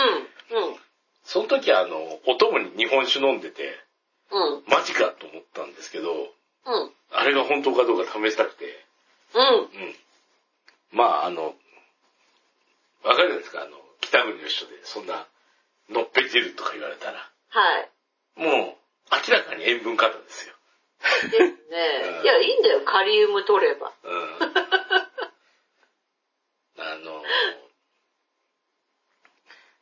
[0.50, 0.76] うん、うん、
[1.24, 3.74] その時あの、お供に日本酒飲んでて、
[4.30, 8.64] うん、マジかと思ったんですけど、うん、あれが本当かどうか試したくて、
[9.34, 9.42] うん。
[9.42, 9.96] うん。
[10.92, 11.54] まああの、
[13.05, 15.26] わかるじゃないですか、あの、北国の人で、そんな、
[15.88, 17.90] のっぺ汁とか言われたら、はい。
[18.36, 20.55] もう、明らかに塩分過多ですよ。
[21.30, 21.49] ですね
[22.18, 22.22] う。
[22.22, 23.92] んいや、いいんだよ、カリウム取れば。
[24.03, 24.38] うん
[26.78, 27.22] あの、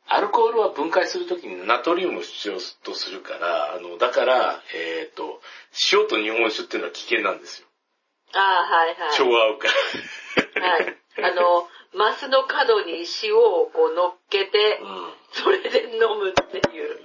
[0.07, 5.41] アルコールは分解するときにナトリウムを必要とするから、あの、だから、えっ、と、
[5.91, 7.67] 塩と日本酒っていうのは危険なんですよ。
[8.33, 9.17] ああ、はいはい。
[9.17, 9.67] 超合うか
[10.61, 10.67] ら。
[10.67, 10.97] はい。
[11.17, 15.13] あの、マスの角に塩をこう乗っけて、うん。
[15.31, 16.99] それで飲むっていう。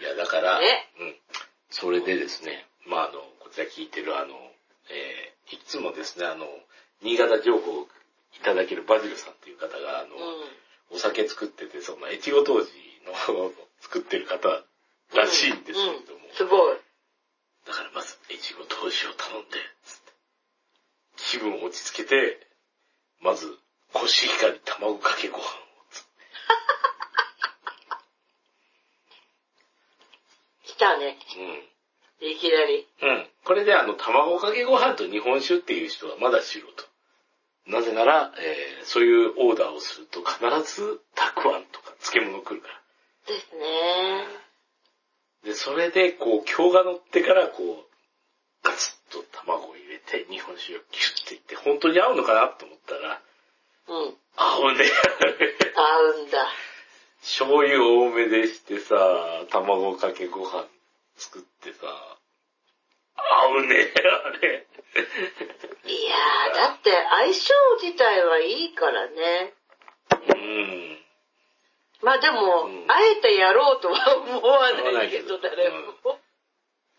[0.00, 0.66] いや、だから、ね
[1.00, 1.16] うん。
[1.70, 4.34] それでですね、まあ、あの、こちら聞いてるあの、
[4.90, 6.46] えーいつもですね、あの、
[7.02, 7.86] 新潟情報を
[8.34, 10.08] いただけるバジルさんっていう方が、あの、
[10.90, 12.70] お酒作ってて、その、越後当時
[13.06, 13.14] の
[13.80, 14.48] 作ってる方
[15.14, 16.76] らしいんですけれども、うんすごい。
[17.66, 20.12] だからまず、越後当時を頼んで、つって
[21.16, 22.45] 気分を落ち着けて、
[23.20, 23.58] まず、
[23.92, 25.44] コシヒカリ卵かけご飯を、
[25.90, 26.02] つっ
[30.66, 31.18] て来たね。
[32.20, 32.86] いきなり。
[33.02, 33.08] うん。
[33.08, 33.26] うん。
[33.44, 36.66] これであの、卵かけご飯と日本酒っていう人はまだ素人。
[37.66, 40.38] なぜなら、えーそういうオーダーをすると必
[40.74, 42.80] ずたくあんとか漬物来るから。
[43.26, 44.46] ですね。
[45.44, 47.86] で、それで、こう、今日が乗ってから、こう、
[48.62, 53.20] ガツッと卵を入れて、日本酒をキュッていって、本当に合うのかなと思ったら、
[53.88, 54.16] うん。
[54.36, 54.84] 合うね。
[55.74, 56.46] 合うんだ。
[57.22, 58.94] 醤油多めでしてさ、
[59.50, 60.66] 卵かけご飯
[61.16, 61.86] 作ってさ、
[63.16, 63.92] 合うね、
[64.24, 64.66] あれ。
[65.84, 69.54] いやー、だって相性自体はいいからね。
[70.28, 70.98] うん。
[72.02, 75.76] まあでも、うんあえてやろうとは思わないけど、思わないけど誰も。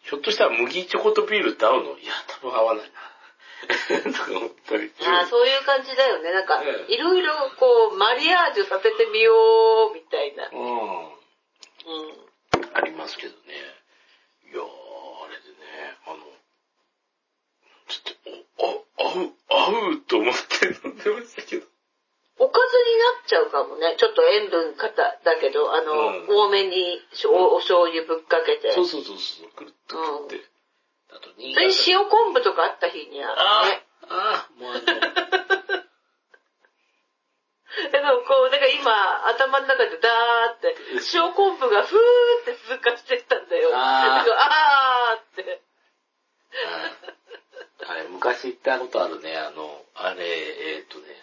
[0.10, 1.98] ひょっとしたら麦チョコとビールって合うの？
[2.00, 2.92] いや、多分合わない
[4.06, 4.14] な。
[4.14, 4.92] とか思ったり。
[5.06, 6.32] ああ、そういう感じだよね。
[6.32, 10.50] なんかえ、えいろいろこう、マリアージュさせてみよう、みたいな。
[10.52, 11.08] うん。
[11.08, 11.12] うん。
[12.74, 13.54] ありますけどね。
[14.52, 16.18] いやー、あれでね、あの、
[17.90, 21.66] ちょっと、お、あ、合う、合うと思って飲んでましたけど。
[22.40, 23.96] おかずになっちゃうかもね。
[23.98, 28.72] ちょっと塩分過多だけど、あの、うん多めにしょお醤油ぶっかけて。
[28.74, 30.46] そうそうそうそう、くるっと食って。
[31.10, 33.30] あと、新それに塩昆布とかあった日には、
[33.66, 33.84] ね。
[34.10, 34.82] ああ、もうあの、
[37.92, 40.76] だからこう、だから今、頭の中でダーって、
[41.14, 42.00] 塩昆布がふー
[42.42, 43.70] って通過してったんだよ。
[43.74, 45.62] あーあーって。
[47.88, 51.17] あれ、昔行ったことあるね、あの、あれ、えーっとね、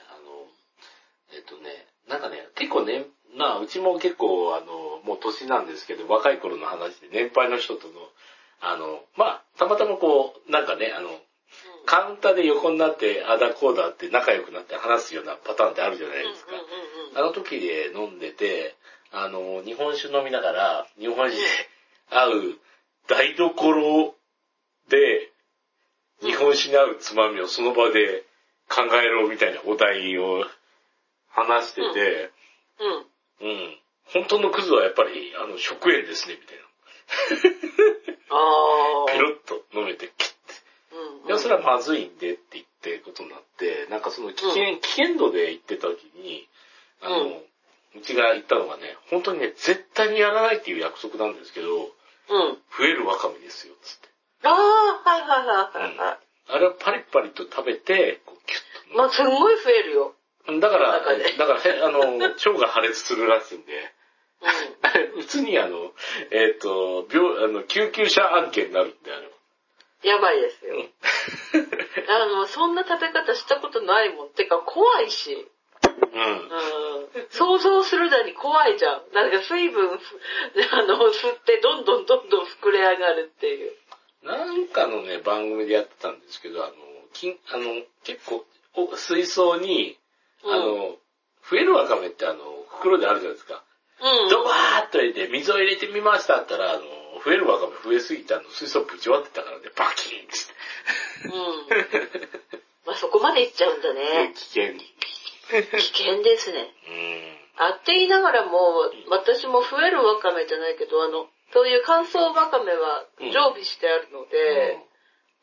[2.09, 7.95] なんかね、結構ね、なあ、うちも結構、あの、もう年なんですけど、若い頃の話で、年配の人との、
[8.61, 11.09] あの、まあ、たまたまこう、なんかね、あの、
[11.87, 16.53] カウンターで横になって、あだこうだって仲良くなって話すようなパターンってあるじゃないですか。
[17.17, 18.75] あの時で飲んでて、
[19.13, 21.43] あの、日本酒飲みながら、日本酒で、
[22.11, 22.59] 合う
[23.07, 24.15] 台所
[24.89, 25.33] で、
[26.23, 28.25] 日本酒に合うつまみをその場で
[28.69, 30.45] 考えろみたいなお題を
[31.35, 32.31] 話してて、
[33.41, 33.49] うん。
[33.49, 33.79] うん。
[34.07, 36.59] 本当のクズはやっぱり、あの、食塩ですね、みたい
[38.31, 39.07] ああ。
[39.07, 39.13] な。
[39.13, 40.37] ペロッと飲めて、キッて。
[40.93, 41.27] うん。
[41.27, 46.49] いや、それはまずいんでって言ってことになって、なんかその危険、危険度で言ってた時に、
[47.01, 47.45] あの、う
[47.95, 51.93] うんちが言ったのがね、本当にね、絶対にやらないっていう約束なんですけど、
[52.29, 52.63] うん。
[52.77, 54.09] 増えるわかめですよ、つって。
[54.43, 56.19] ああ、はいはいはいはいはい。
[56.47, 58.97] あれはパリッパリと食べて、こうキュッと。
[58.97, 60.15] まあ、すんごい増えるよ。
[60.47, 64.47] だから、だから、へあの、腸が破裂するらしいんで、う
[64.83, 65.93] あれ、普通にあの、
[66.31, 69.31] えっ、と、病、あの、救急車案件になるんで、あれ。
[70.05, 70.85] やばいですよ。
[72.09, 74.31] あの、そんな食べ方したことないもん。
[74.31, 75.49] てか、怖いし。
[76.13, 76.23] うん。
[76.23, 77.27] うん。
[77.31, 79.03] 想像するだに怖いじゃん。
[79.15, 80.21] なんか水分ふ、
[80.73, 83.73] あの、吸ってどんどんどんどん膨れ上がるっていう。
[84.23, 86.75] なんかのね、番組でやってたんですけど、あの、
[87.15, 89.99] 金あの結構、お水槽に、
[90.47, 90.97] あの、
[91.51, 92.39] 増えるわかめってあの、
[92.79, 93.63] 袋であるじゃないですか。
[94.01, 94.29] うん。
[94.29, 96.81] ドバーッと入れて、水を入れてみましたったら、あの、
[97.25, 100.45] 増えるわかめ増えすぎて、あの、水槽ぶち割ってたからね、バキーンって。
[101.25, 102.05] うん。
[102.87, 104.35] まあ、そこまでいっちゃうんだね。
[104.35, 104.75] 危険。
[105.49, 106.75] 危険ですね。
[106.89, 107.65] うん。
[107.67, 114.79] あって言いながらも、私も増えるわかめじゃないけど、あの、そういう乾燥わかめは常備してあるので、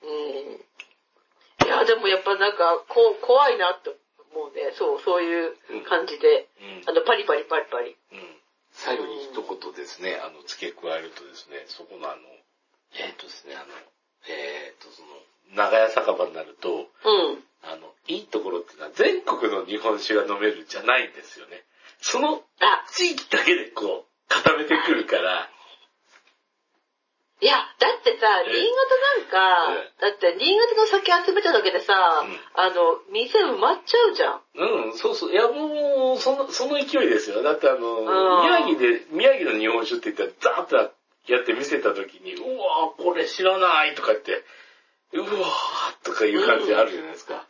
[0.03, 1.67] うん。
[1.67, 3.97] いや、でもやっぱなんか、こう、怖いなって思
[4.31, 4.71] うね。
[4.77, 5.55] そう、そういう
[5.87, 6.47] 感じで。
[6.61, 7.95] うんあの、パリパリパリパリ。
[8.11, 8.41] うん
[8.73, 12.21] 最後に一言ですね、あの、付け加えるとですね、そこのあの、
[12.95, 13.65] えっ、とですね、あの、
[14.27, 15.09] えっ、と、その、
[15.55, 17.43] 長屋酒場になると、うん。
[17.63, 21.63] あの、いいところっていうのは全国の日本酒が飲めるじゃないんですよね。
[22.01, 25.49] そのあ、地域だけでこう、固めてくるから、
[27.41, 34.41] いや、だってさ、え新潟なんか、だって新潟の酒集めただけでさ、うんあの、店埋まっちゃうじゃん。
[34.53, 35.31] うん、そうそう。
[35.31, 37.41] いや、もう、その、その勢いですよ。
[37.41, 44.43] だってあの、ん宮城で、宮城の日本酒って言ったら、ザーッとやって見せた時に、うわーこれ知らないとか言って、
[45.13, 47.47] うわーとかいう感じあるじゃないですか。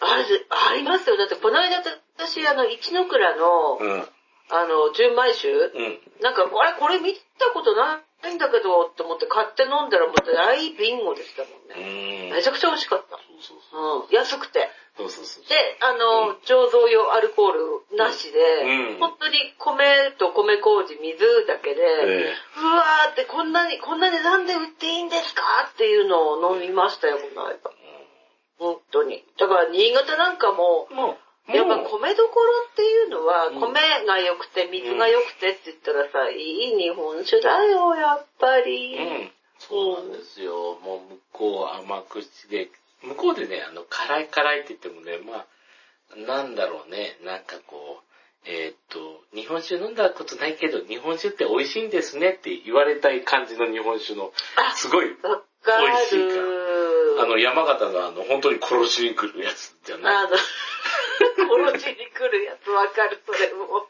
[0.00, 1.16] ある、ありますよ。
[1.16, 1.78] だってこの間
[2.18, 4.08] 私、あの、一ノ倉の、うん。
[4.52, 5.98] あの、純米酒、うん。
[6.20, 12.28] なんか、あれ、これ見たことないんだけど、って思って買って飲んだらもう大ビンゴでしたもんうね。
[12.28, 12.32] ん。
[12.32, 13.16] めちゃくちゃ美味しかった。
[13.16, 14.06] そうそうそう。
[14.06, 14.14] うん。
[14.14, 14.68] 安くて。
[14.96, 15.44] そうそうそう。
[15.48, 18.38] で、あの、醸造用アルコールなしで、
[18.92, 25.42] うん本当に米と米麹、水だけで、えうわーってこんなに、こんな値段で売っていいんですか
[25.72, 27.56] っていうのを飲みましたよ、この間。
[28.58, 29.24] 本当に。
[29.38, 30.94] だから新潟なんかも、う、
[31.48, 38.96] やっぱ米どころっていうのは、うん米が良くて水が良くてって言ったらさ、いい日本酒だよ、やっぱり。
[38.96, 39.30] うん。
[39.58, 40.78] そうなんですよ。
[40.82, 42.70] もう向こう甘口で、
[43.02, 45.46] 向こうでね、あの、辛い辛いって言ってもね、まあ、
[46.16, 48.04] なんだろうね、なんかこう、
[48.44, 55.06] えーっと、日本酒飲んだことないけど、日本酒って美味しいんですねって言われたい感じの日本酒の、あすごい。
[55.06, 56.18] 美味しい
[57.20, 60.28] あの、山形のあの、本当に殺しに来るやつじゃない。
[61.42, 63.88] あの、殺しに来るやつわかる、それも。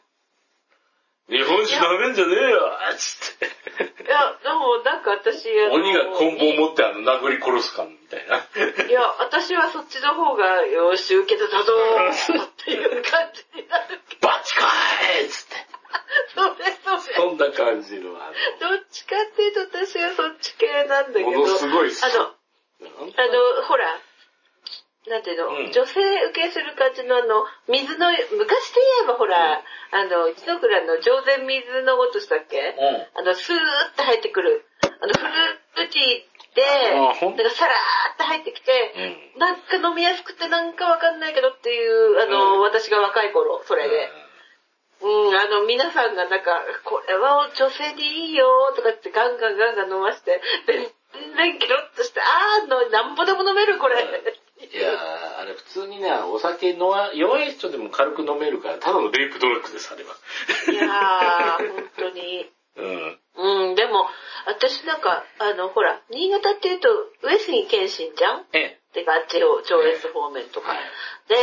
[1.29, 2.59] 日本酒飲めんじゃねえよ
[2.97, 4.03] つって。
[4.03, 8.43] いや、でもなんか私、鬼が棍棒持ってあの、殴り殺すかみたいな。
[8.43, 14.01] いや、私はそっちの方が、よし、受けてたぞーっていう感じになる。
[14.19, 15.55] バチかーいつって。
[16.35, 17.15] それそれ。
[17.15, 21.31] そんな感じの、あどっちかっていうと私はそっち系なんだけど。
[21.31, 23.99] ものすごいあの、の、あの、ほら、
[25.07, 33.19] なんていうの、うん女性受けする感じのあの、水の、昔で言えばほら、あの、一ノ倉の上善水のごとしたっけ、うん。
[33.19, 33.59] あの、スーッ
[33.97, 34.65] と入ってくる。
[35.01, 36.63] あの、フルーティーで、
[36.95, 38.71] なんかサラーッと入ってきて、
[39.35, 39.39] うん。
[39.39, 44.09] なんか飲みやすくてなんかわかんないけどっていう、あの、うん私が若い頃、それで。
[45.03, 53.95] うん、あの、皆さんがなんか、これは女性にいいよとかってガンガンガンガン飲まして、全然ギロッとして、あーの、なんぼでも飲めるこれ。
[54.71, 60.15] いやー、あれ普通にね、お酒の弱い人でも軽く飲めるから、ただのレイプドラッグです、あれは。
[60.71, 62.49] いやー、本当に。
[62.75, 63.19] うん。
[63.35, 64.07] うん、でも、
[64.45, 66.89] 私なんか、あの、ほら、新潟って言うと、
[67.21, 68.45] 上杉謙信じゃん？
[68.53, 68.79] ええ。
[68.93, 70.69] てか、あっちを、上越方面とか。
[70.69, 70.79] はい。
[71.27, 71.35] で、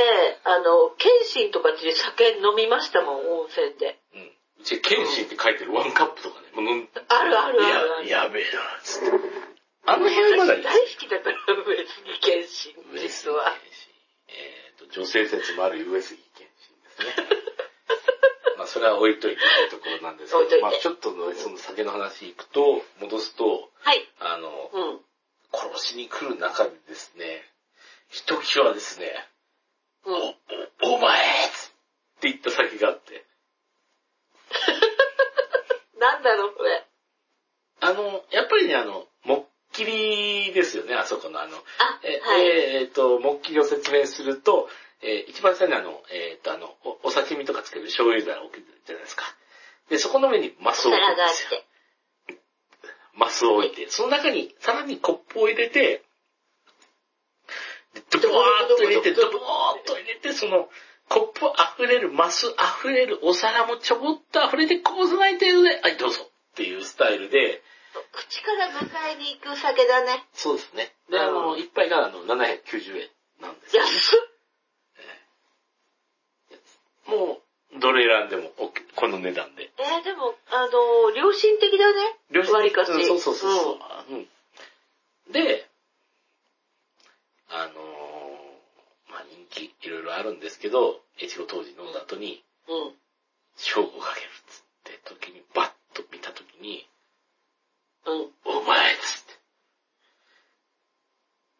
[0.44, 3.98] あの、謙信とかっていう酒飲みましたもん、温泉で。
[4.14, 4.32] うん。
[4.60, 8.08] うち、謙信って書いてるワンカップとかね、もう飲んあるあるあるある。
[8.08, 9.49] や、やべえな、つって。
[9.90, 10.70] あの辺まだ大好
[11.00, 11.36] きだから、
[11.66, 13.52] 上杉謙信、実は。
[14.28, 17.28] えっ、と、女性説もある上杉謙信ですね。
[18.56, 24.08] まあ、それは置いといてというところなんですけど、まあちょっとねその酒の話行くと、戻すと、はい。
[24.20, 25.00] あの、うん。
[25.52, 27.42] 殺しに来る中でですね、
[28.10, 29.28] ひときわですね、
[30.04, 30.14] うん。
[30.14, 31.50] お、お前っ
[32.20, 33.26] て言った先があって、
[35.98, 36.86] なんだろう、これ。
[37.80, 42.46] あの、やっぱりね、あの、もっきりですよね、あそこのあの、あ、え、はい。
[42.46, 44.68] えーっと、もっきりを説明すると、
[45.02, 49.24] えー一番最初にあの、えーっと、あの、おお刺身とかつける醤油皿を置くじゃないですか。
[49.88, 51.70] で、そこの上にマスを置く皿があっんです。
[53.14, 56.02] マスを置いて、その中にさらにコップを入れて、
[57.94, 60.68] でドボーっと入れて、ドボーっと入れて、その、
[61.08, 61.40] コップ
[61.82, 62.46] 溢れる、マス
[62.82, 67.62] 溢れる、お皿もちょぼっと溢れてこぼさない程度で、はい、どうぞっていうスタイルで、
[68.12, 70.24] 口から迎えに行く酒だね。
[70.32, 70.94] そうですね。
[71.10, 73.08] で、あうの、ん一杯があの、790円
[73.40, 73.82] なんですよ。
[73.82, 74.30] 安っ
[77.06, 77.40] も
[77.74, 78.50] う、どれ選んでも
[78.96, 79.72] この値段で。
[79.78, 82.18] えー、でも、あの、良心的だね。
[82.30, 82.92] 両親割りかし。
[82.92, 84.28] うんそうそうそうそう、うん
[85.32, 85.68] で、
[87.48, 87.74] あのー
[89.10, 92.76] まあ人気いろいろあるんですけど、越後当時飲んだ後に、うん。
[92.76, 92.94] うん。
[93.56, 96.86] 勝負をかけるっつって時に、バッと見た時に、
[98.10, 98.30] うん。
[98.44, 99.34] お前っつって、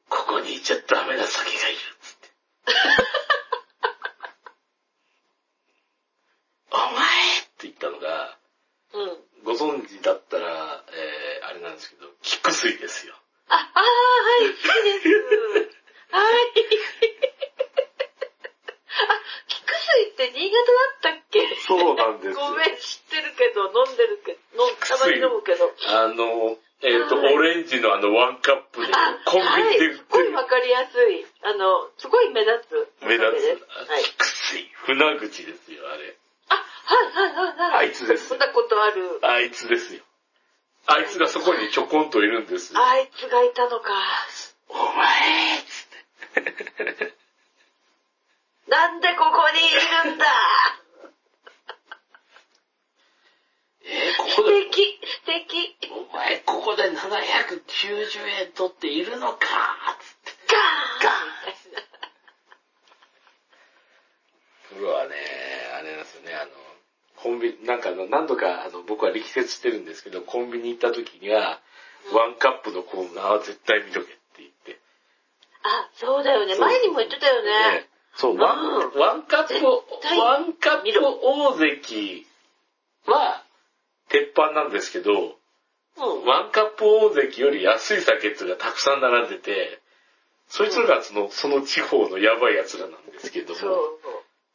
[0.09, 2.30] ここにいちゃダメな酒がいるっつって。
[6.72, 8.38] お前って言ったのが、
[8.92, 9.18] うん。
[9.44, 13.14] ご存知だったら、えー、あれなんですけど、菊水ですよ。
[13.48, 13.88] あ、あー、は
[14.51, 14.68] い、好きで
[15.01, 15.09] す。
[16.11, 16.34] はい。
[19.09, 20.78] あ、菊水って新潟だ
[21.14, 21.57] ったっけ？
[21.66, 25.68] そうなんですよごめん、知ってるけど、飲んでるけど、たまに飲むけど。
[25.89, 31.27] あの、えっ、と、はいオレンジのあのワンカップで、あ、コンビニで売はい、すごいわかりやすい。
[31.45, 33.05] あの、すごい目立つ。
[33.05, 33.29] 目立つ。
[33.29, 34.05] はい。
[34.05, 36.16] 菊水、船口ですよ、あれ。
[36.49, 37.87] あ、はいはいはいはい。
[37.89, 39.21] あいつですそんなことある。
[39.23, 40.03] あいつですよ。
[40.87, 42.81] あいつがそこにちょこんといるんですよ。
[42.81, 43.93] あいつがいたのか。
[44.68, 47.14] お前っつって。
[48.68, 50.25] なんでここにいるんだ
[53.83, 54.71] えー、ここ素で、
[55.27, 55.93] 敵、素敵。
[55.93, 59.39] お前ここで790円取っているのか
[60.01, 60.53] つって。
[60.53, 60.57] ガ
[61.09, 61.31] ガーン
[64.71, 65.14] プロはね、
[65.79, 66.51] あれなんですよね、あの、
[67.16, 71.61] コンビニ、なんかあの、何度かあの僕は力説してるんですけど、コンビニ行った時には、
[72.14, 74.81] ワンカップのコーナーは絶対見とけって言って。
[75.62, 76.57] あ、そうだよね。
[76.57, 77.89] 前にも言ってたよね。
[78.16, 79.55] そう、ワン、うんワンカップ
[80.18, 80.89] ワンカップ
[81.23, 82.27] 大関
[83.07, 83.45] は、
[84.11, 86.26] 鉄板なんですけど、うん。
[86.26, 89.80] ワンカップ大関より安い酒っていうのがたくさん並んでて、
[90.48, 93.61] そいつらがその、その地方のやばい奴らなんですけども。
[93.61, 94.00] そう。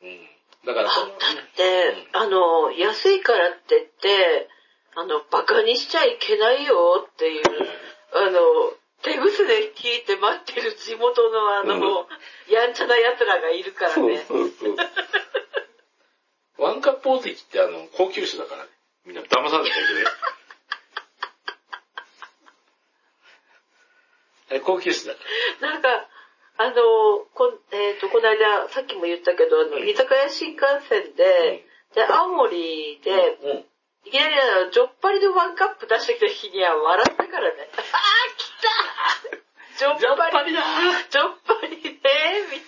[0.04, 0.20] うん。
[0.66, 1.20] だからあ、その、だっ
[1.56, 4.50] て、あの、安いからって言って、
[4.96, 7.44] あの、バカにしちゃいけないよっていう、
[8.14, 8.40] あの、
[9.04, 12.08] 手ぐすで聞いて待ってる地元のあの、
[12.50, 14.26] やんちゃな奴らがいるからそうね。
[14.28, 14.76] そうそう。
[16.58, 18.70] ワンカップ大関ってあの、高級酒だからね。
[19.06, 20.06] みんな騙されてるけどね。
[24.50, 25.16] あれ高級酒だ。
[25.62, 26.08] なんか、
[26.58, 26.76] あの、
[27.34, 33.66] こん、えっ、と、この間、さっきも言ったけど、あの、うん居酒屋新幹線で、で、青森で、うん。
[34.06, 37.70] いきなりあの、ジョッパリのワンカップ出してきた日には笑ったからね。
[37.76, 37.84] あー、
[38.38, 38.70] 来た
[39.78, 40.62] ジョッッパリパリだ
[41.10, 42.14] ジョッパリねみたい
[42.62, 42.65] な。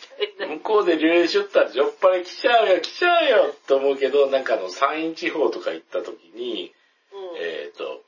[0.47, 6.73] 向こうで留しよったらジョッパリ来ちゃうよ、来ちゃうよと思うけど、なんかあの、山陰地方とか行った時に、
[7.13, 7.37] うん。
[7.37, 8.01] えっ、と、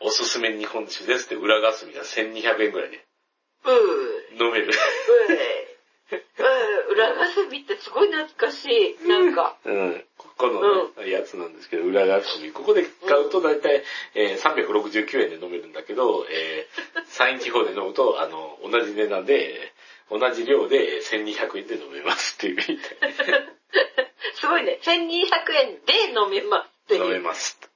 [0.00, 3.04] おすすめ日本酒ですって裏霞が1200円ぐらいで
[3.64, 4.68] うー飲める。
[4.68, 5.70] うえ
[6.12, 9.08] うん、裏霞ってすごい懐かしい。
[9.08, 9.56] なんか。
[9.64, 10.04] うん。
[10.16, 12.50] ここのね、やつなんですけど、裏霞。
[12.52, 13.84] ここで買うと大体、
[14.14, 19.69] えー369円で飲めるんだけど、えー、山陰地方で飲むと、あの、同じ値段で、
[20.10, 22.78] 同じ量で1200円で飲めますっていうみたい
[24.34, 24.78] すごいね。
[24.82, 27.04] 1200円で飲めますっていう。
[27.04, 27.58] 飲めます。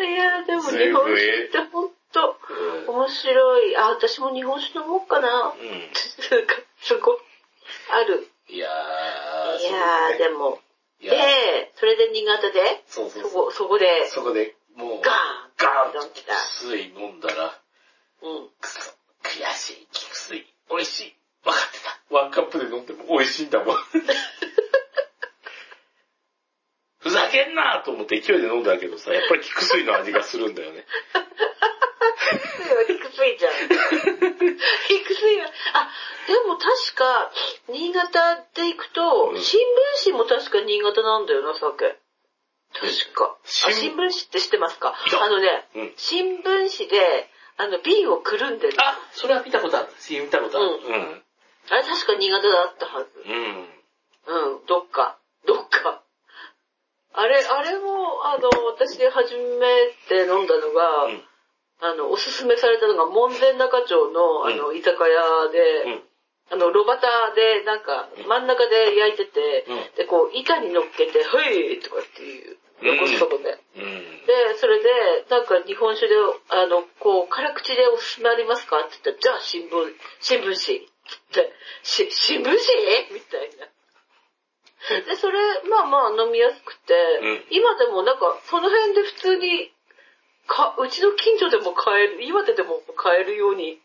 [0.00, 2.54] いやーでも日本酒ってほんとう
[2.92, 3.76] ん面白い。
[3.76, 5.54] あ、私も日本酒飲もうかな。
[5.56, 5.90] うん。
[6.82, 7.18] すごい。
[7.90, 8.28] ある。
[8.48, 10.60] いやー、いやー、でも。
[11.00, 13.30] で、それで新潟で、そうそうそう。
[13.30, 16.34] そこ、そこで、そこで、もう、ガーンガーンとた。
[16.60, 17.58] 水飲んだら、
[18.22, 18.48] うん。
[18.60, 18.92] くそ、
[19.38, 21.14] 悔しい、菊水、美味しい。
[21.44, 21.98] 分かってた。
[22.14, 23.76] ワンカップで飲んでも美味しいんだもん。
[26.98, 30.84] ふざけんなと思って勢いで飲んだけどさ、やっぱり菊水の味がするんだよね。
[32.86, 33.52] 低水じゃん。
[33.52, 35.90] 低水は、あ、
[36.26, 37.32] でも確か、
[37.68, 41.96] 新潟ってっていくと、うん新聞紙も確か新潟なんだよな、酒。
[42.72, 43.24] 確か。
[43.24, 44.94] あ新新聞紙って知ってますか？
[44.94, 47.29] あのね、うん新聞紙で、
[47.60, 48.76] あの、瓶をくるんでる。
[48.80, 49.88] あ、それは見たことある。
[50.08, 50.66] 見たことある。
[50.66, 51.22] うん
[51.70, 53.10] あれ確か新潟だったはず。
[53.26, 53.32] うん。
[53.32, 54.56] うん。
[54.56, 55.18] うん、どっか。
[55.46, 56.02] どっか。
[57.12, 61.22] あれ、あれも、あの、私初めて飲んだのが、うん
[61.82, 66.02] あの、おすすめされたのが、門前仲町の、あの、居酒屋で、うん。
[66.52, 67.00] あの、炉端
[67.34, 73.58] で、なんか、真ん中で焼いてて、うんで、こう、板に乗っけて、はいとかっていう、横そこで。
[73.76, 74.26] うん。
[74.26, 74.88] で、それで、
[75.28, 76.14] なんか日本酒で、
[76.48, 80.82] あの、こう、辛口でおすすめありますかって言ったら、じゃあ新聞、新聞紙っ
[81.32, 81.52] て、
[81.82, 82.54] し、新聞紙？
[83.14, 83.66] みたいな。
[85.04, 89.72] で、それ、まあまあ飲みやすくて、うん今でもなんか、その辺で普通に、
[90.46, 93.78] か、うちの近所でも買える、岩手でも買えるように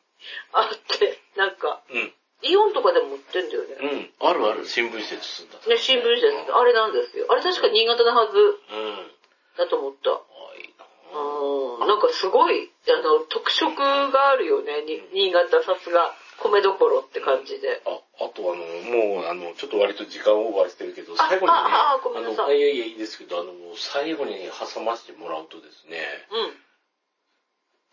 [0.54, 2.14] あって、なんか、うん。
[2.44, 3.76] イオンとかでも売ってんだよね。
[4.20, 4.28] うん。
[4.28, 4.68] あるある。
[4.68, 5.58] 新聞紙で包んだ。
[5.68, 6.52] ね、新聞紙です。
[6.52, 7.28] あれなんですよ。
[7.30, 9.12] あれ確か新潟のはずうん。
[9.58, 10.12] だと思った。
[10.12, 10.20] あ
[10.60, 17.82] いいなうんなんかすごい、あの、特色があるよね、に新潟さすが、米どころって感じで。
[17.86, 26.04] あ、あとあの、もうあの、ちょっと割と時間オーバーしてるけど、最後にね、ああごめんなさいいやいやいいですけど、あの、最後に挟ませてもらうとですね、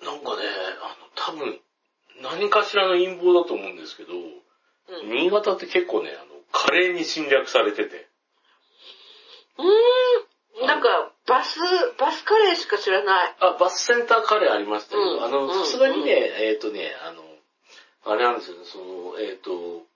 [0.00, 0.06] うん。
[0.06, 0.42] なんかね、
[0.82, 1.60] あの、多分、
[2.20, 5.10] 何かしらの陰謀だと思うんですけど、うん。
[5.10, 8.08] 新潟って結構ね、あの、カレーに侵略されてて、
[9.58, 10.66] うーん。
[10.66, 11.58] なんか、バス、
[11.98, 13.36] バスカレーしか知らない。
[13.40, 17.22] あ、バスセンターカレーありましたけど、うんあの、うんさすがにね、えっ、とね、あの、
[18.04, 19.86] あれなんですよね、その、えっ、と、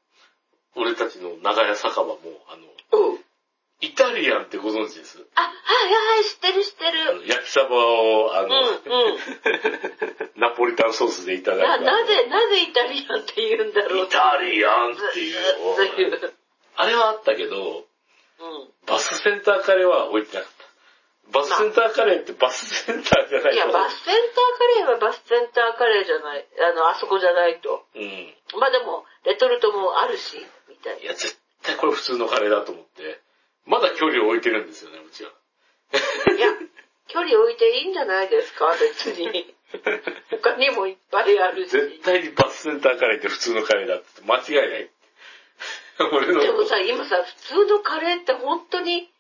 [0.76, 2.16] 俺たちの長屋酒場も、
[2.48, 3.15] あの、うん。
[3.81, 5.18] イタリアンってご存知です？
[5.35, 5.51] あ、はい
[6.16, 7.29] はい、知ってる知ってる。
[7.29, 8.79] 焼きサバを、あうん、の、うん。
[10.41, 11.85] ナポリタンソースでいただいな、た。
[11.85, 16.35] なぜ、なぜイタリアンって言うんだろうイタリアンっていうう。
[16.77, 17.85] あれはあったけど、
[18.39, 18.72] うん。
[18.87, 20.66] バスセンターカレーは置いてなかった。
[21.33, 23.55] バスセンターカレーってバスセンターじゃないと。
[23.55, 26.47] いや、バスセンターカレーはバスセンターカレーじゃない。
[26.61, 27.85] あの、あそこじゃないと。
[27.95, 28.35] うん。
[28.59, 33.20] まあでも、レトルトもあるし、みたいいや、絶対これ普通のカレーだと思って、
[33.66, 35.30] まだ距離を置いてるんですよね、うちは。
[36.26, 36.34] な。
[36.34, 36.48] いや、
[37.08, 39.54] 距離置いていいんじゃないですか、別に。
[40.30, 41.70] 他にもいっぱいあるし。
[41.70, 44.90] 絶対にバスセンターカレーって普通のカレーだって間違いない。
[46.12, 46.40] 俺の。
[46.40, 49.10] でもさ、今さ、普通のカレーって本当に、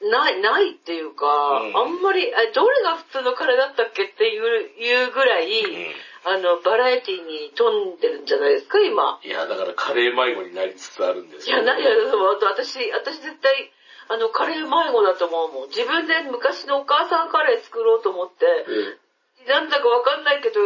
[0.00, 1.26] ない、ないっていうか、
[1.60, 5.94] うんあんまり、え、どれが普通のカレーだったっけっていう、いうぐらい、うん
[6.24, 9.18] あの、バラエティに富んでるんじゃないですか、今。
[9.22, 13.72] いや、だからカレー迷子になりつつあるんですいや、何やるの私、私絶対、
[14.08, 15.68] あの、カレー迷子だと思うもん。
[15.68, 18.98] 自分で昔のお母さんカレー作ろうと思って、うん
[19.48, 20.60] なんだかわかんないけど、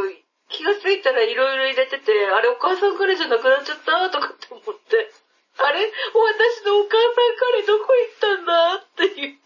[0.48, 5.10] 気がついたらいろいろ入れてて、あれお母さんカレーじゃなくなっちゃったとかって思って、
[5.56, 9.38] あれ私のお母さんカレーどこ行ったんだっていう。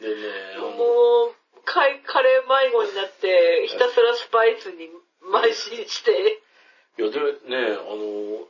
[0.00, 4.88] でね、もう、カレー迷子になって、ひたすらスパイスに
[5.30, 6.42] 邁進して、
[6.98, 7.18] いや、で
[7.48, 7.78] ね、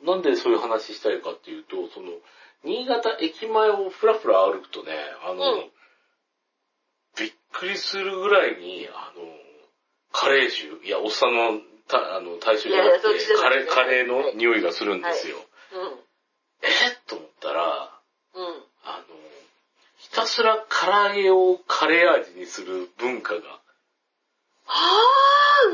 [0.02, 2.10] あの、なんでそういう話したいかっていうと、その、
[2.64, 4.92] 新潟駅前をふらふら歩くとね、
[5.24, 5.70] あの、うん
[7.18, 9.24] びっくりするぐらいに、あの、
[10.12, 15.36] カレー臭、いや、おっさんの、たあの、大衆じゃなくて、カレー、カレーの匂いがするんですよ。
[16.62, 16.66] え
[17.06, 17.90] と思ったら、
[18.34, 18.46] うん。
[18.46, 18.64] うん。
[18.84, 19.04] あの、
[19.98, 23.60] ひたすら唐揚げをカレー味にする文化が、は
[24.66, 24.76] あ、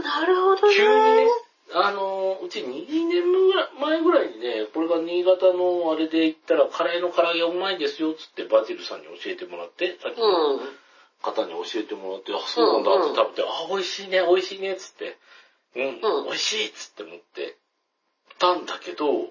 [0.07, 0.77] なるほどね。
[0.77, 1.27] 急にね、
[1.75, 10.61] あの、うち2年ぐらい前ぐらいにね、これが新潟のあれで行ったら、カレーの唐揚げうまいですよ、つってバジルさんに教えてもらって、さっきのうん。
[11.23, 15.19] 方に教えてもらって、あ、そうなんだって食べて、あ、美味しいね、美味しいね、つって、
[15.75, 17.57] うん、うん美味しい、つって思って、
[18.39, 19.31] たんだけど、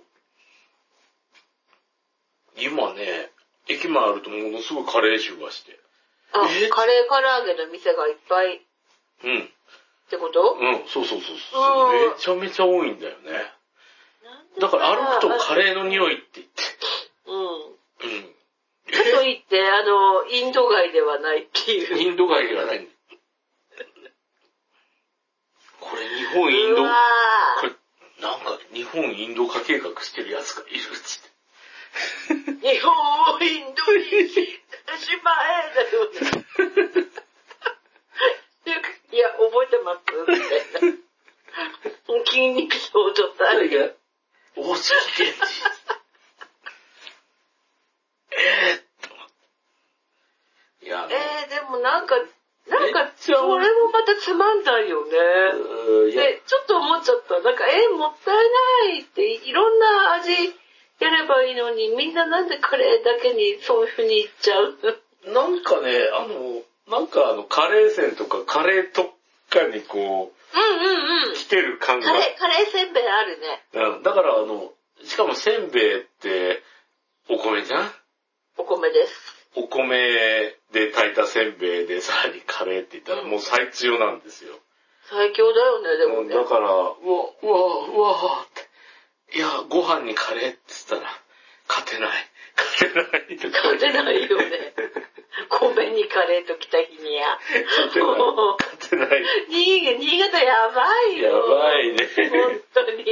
[2.57, 3.31] 今ね、
[3.67, 5.79] 駅前あるとものすごいカレー臭がして。
[6.33, 8.59] あえ、カレー唐揚げの店がいっぱいっ
[9.23, 9.49] うん。
[10.09, 10.57] てこと？
[10.59, 11.93] うん、そうそうそうそう。
[11.93, 13.31] うんめちゃめちゃ多いんだよね。
[14.59, 16.53] だから歩くとカレーの匂いって言って。
[17.27, 17.41] うん。
[17.41, 18.35] うん。
[18.85, 21.97] かといって、あの、インド街ではないっていう。
[21.97, 22.87] インド街ではない。
[25.79, 26.87] これ日本インド、こ
[27.63, 27.71] れ
[28.21, 31.29] なんか日本インド化計画してるやつがいるっつって。
[32.63, 32.91] ー日本
[33.35, 34.59] をインドにし
[35.23, 35.31] ま
[35.61, 36.05] えだよ
[37.03, 37.05] ね。
[39.11, 40.01] いや、覚えてます？
[40.27, 40.97] みたいな。
[42.25, 43.69] 筋肉少女隊。
[43.69, 43.91] が、
[44.55, 45.33] 大関健二。
[48.37, 48.85] えーっ
[51.09, 52.15] えー、でもなんか、
[52.67, 55.11] なんか、それもまたつまんないよね。
[56.11, 57.39] で、ちょっと思っちゃった。
[57.39, 58.35] なんか、えー、もったい
[58.87, 60.31] ないって、いろんな味
[60.99, 64.77] やればいいのに、みんななんでカレーだけにそういう風に言っちゃう
[65.27, 69.09] なんかね、あの、なんかあの、カレー線とかカレー特
[69.49, 71.35] 化にこう、うんうんうん。
[71.35, 72.13] 来てる感がカ。
[72.13, 73.63] レー、カレーせんべいあるね。
[73.73, 74.71] うん、だからあの、
[75.03, 76.61] しかもせんべいって、
[77.29, 77.91] お米じゃん？
[78.57, 79.35] お米です。
[79.55, 79.97] お米
[80.71, 84.53] で炊いたせんべいでさらにカレーって言ったらうんもう最強なんですよ。
[85.09, 86.35] 最強だよね、でもね。
[86.35, 87.07] だから、うわ、う
[87.47, 88.47] わ、うわっ
[89.31, 89.37] て。
[89.37, 90.59] いや、ご飯にカレーって
[90.89, 91.11] 言ったら、
[91.67, 92.09] 勝てない。
[92.55, 93.51] 勝てない。
[93.51, 94.73] 勝てないよね。
[95.49, 97.27] 米にカレーと来た日にや。
[97.65, 98.17] 勝てない。
[98.17, 99.23] もう勝てない。
[99.49, 101.49] 新潟、新潟やばいよ。
[101.49, 103.05] やばいね本当に。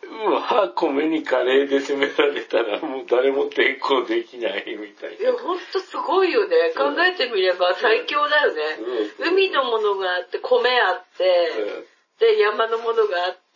[0.00, 5.38] うわ、米にカレーで攻められたらもう誰も抵抗できないみたいいや、な。
[5.38, 6.72] ほんとすごいよね。
[6.76, 8.62] 考えてみれば最強だよね。
[9.18, 11.52] うん海のものがあって、米あって、
[12.20, 13.47] で、山のものがあって、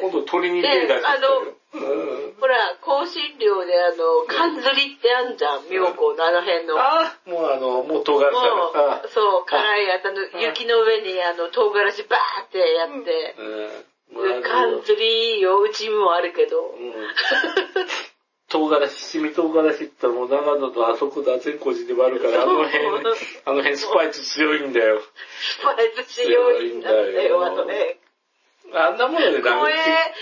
[0.00, 1.54] 今度鳥に手出してたよ。
[1.74, 2.34] うん。
[2.40, 6.74] ほら、香辛料であの、缶ずりってあんじゃん、妙高のあの辺の。
[6.74, 14.42] もあ、もうあの、もう唐辛子そう、辛いあの、雪の上にあの、唐辛子バーってやって、うん。
[14.42, 16.74] 缶ずりよ、うちもあるけど。
[16.78, 16.94] うん。
[18.48, 25.02] 唐辛子、七味唐辛子って言ったらもう長野とあそこだ、全個寺でもあるから、あの辺、あの辺スパイス強いんだよ。
[25.02, 26.90] スパイス強いんだ
[27.28, 27.98] よ、あのね。
[28.74, 29.80] あんなものでダ怖えメ。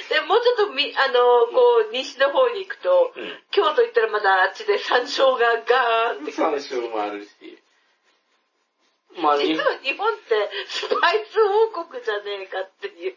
[0.08, 6.32] で、もうちょっとみ、あの、こう、西の方に行くと、うん京都行ったらまだあっちで山椒がガーンって。
[6.32, 7.30] 山椒もあるし。
[9.16, 13.16] まあ、実は日本ってスパイス王国じゃねえかっていう。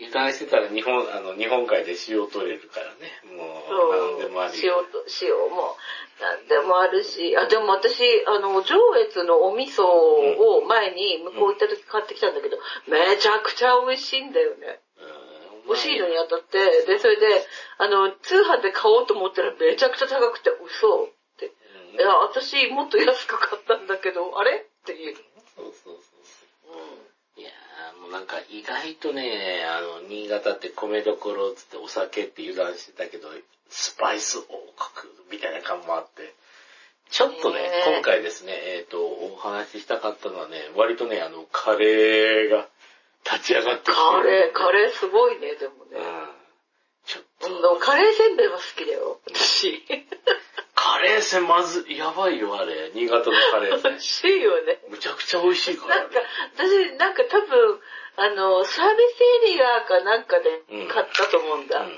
[0.00, 3.12] 油断してたら日本、あの、日本海で塩取れるからね。
[3.36, 4.54] もう、何でもあり。
[4.64, 5.76] 塩と、塩も、
[6.20, 14.80] なんでもあるし、あ、でも私、あの、上越のお味噌を前に向こう行った時買ってきたんだけど、めちゃくちゃ美味しいんだよね。
[14.98, 15.30] うん
[15.68, 17.26] 美味しいのに当たって、で、それで、
[17.78, 21.52] あの、通販で買おうと思ったらめちゃくちゃ高くて、嘘って。
[21.92, 24.56] うんいや、私もっと安く買ったんだけど、あれ？
[24.56, 25.16] っていう。
[25.54, 26.09] そうそうそう
[28.00, 33.28] もうなんか意外とね、あの、新潟って米どころっつってお酒って油断してたけど、
[33.68, 36.34] スパイス王国みたいな感もあって、
[37.10, 42.68] ちょっとね、ねえ今回ですね、えっ、と、お話ししたかったのはね、割とね、あの、カレーが
[43.24, 45.98] 立ち上がってきてカレー、カレーすごいね、でもね。
[45.98, 46.28] うん。
[47.06, 49.82] ちょっと、カレーせんべいは好きだよ、私。
[51.30, 52.90] せまず、やばいよ、あれ。
[52.92, 54.80] 新潟のカレー美味しいよね。
[54.90, 56.02] むちゃくちゃ美味しいから。
[56.02, 56.18] なんか、
[56.56, 57.80] 私、なんか多分、
[58.16, 61.80] あの、サービスエリアかなんかで買ったと思うんだ。
[61.80, 61.86] うん。
[61.86, 61.94] うん。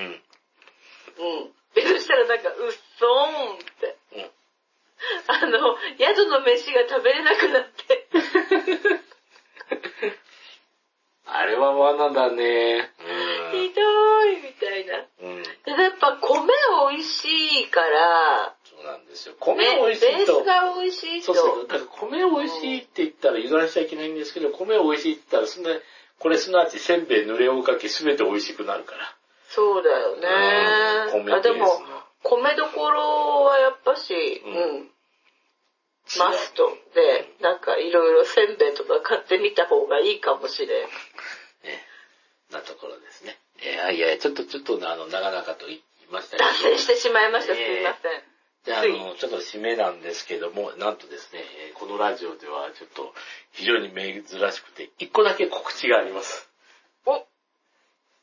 [0.00, 1.52] うん。
[1.74, 3.96] で、そしたらなんか、うっそーんって。
[4.16, 4.30] うん。
[5.28, 8.08] あの、宿の飯が食べれなくなって。
[11.26, 12.90] あれは罠だね。
[13.54, 15.06] ひどいみたいな。
[15.22, 15.36] うん。
[15.36, 15.42] うん。
[15.42, 16.48] で、やっぱ米
[16.90, 17.24] 美味し
[17.62, 19.34] いから、そうなんですよ。
[19.38, 20.40] 米ね、美味しいと。
[20.40, 21.26] ベースが美味しいと。
[21.26, 21.68] そうそう。
[21.68, 25.70] だから米美味しいって言ったら油断しちゃいけないんですけど、米美味しいって言ったら、そんな、
[26.18, 29.16] これすなわちせんべい濡れおかけすべて美味しくなるから。
[29.48, 30.28] そうだよね。
[31.14, 31.66] うん米あでも
[32.22, 34.90] 米どころはやっぱし、ううんん。
[36.18, 40.86] マストで、なんかいろいろせんべいとか買ってみた方がいいかもしれん。
[40.86, 40.90] ね。
[42.50, 43.38] なところですね。
[43.64, 46.50] いやいや、ちょっとちょっとあの、長々と言いましたけど。
[46.50, 47.54] 脱線してしまいました。
[47.54, 48.22] すねいません。
[48.64, 53.12] じゃあ、あの、ちょっと締めなんですけども、なんとですね、えーこのラジオではちょっと
[53.52, 56.48] 非常に珍しくて、一個だけ告知があります。
[57.04, 57.26] お、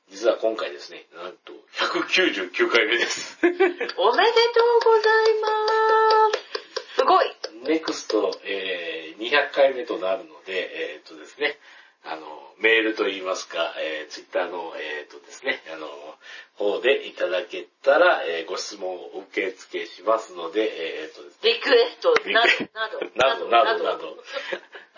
[0.10, 3.38] 実は今回ですね、なんと199回目です。
[3.44, 5.50] おめでとうございま
[6.34, 6.96] す。
[6.96, 7.36] すごい。
[7.64, 11.60] ネクスト、えー200回目となるので、えーっとですね、
[12.04, 12.26] あの、
[12.60, 15.88] メールといいますか、えー、ツイッターの、えーっとですね、あの、
[16.56, 24.18] 方でいただけたら、えーご質問を受け付けしますので、えーっとですね、リクエストなど、などなどなど、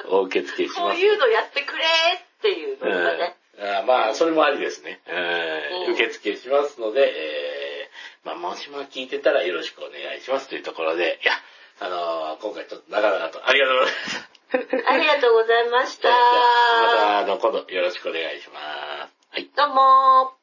[0.10, 0.80] お受け付けします。
[0.82, 3.36] こういうのやってくれっていうのがね。
[3.38, 5.00] うんあまあ、それもありですね。
[5.08, 11.34] うんうん受付しますので、えー、まあ、もしも聞いてたらよろしくお願いしますというところで、いや、
[11.80, 14.33] あのー今回ちょっと長々とありがとうございます。
[14.88, 16.10] ありがとうございました。
[16.10, 16.16] ま
[16.96, 19.14] た、あの、今度よろしくお願いします。
[19.32, 19.50] はい。
[19.56, 20.43] どうもー。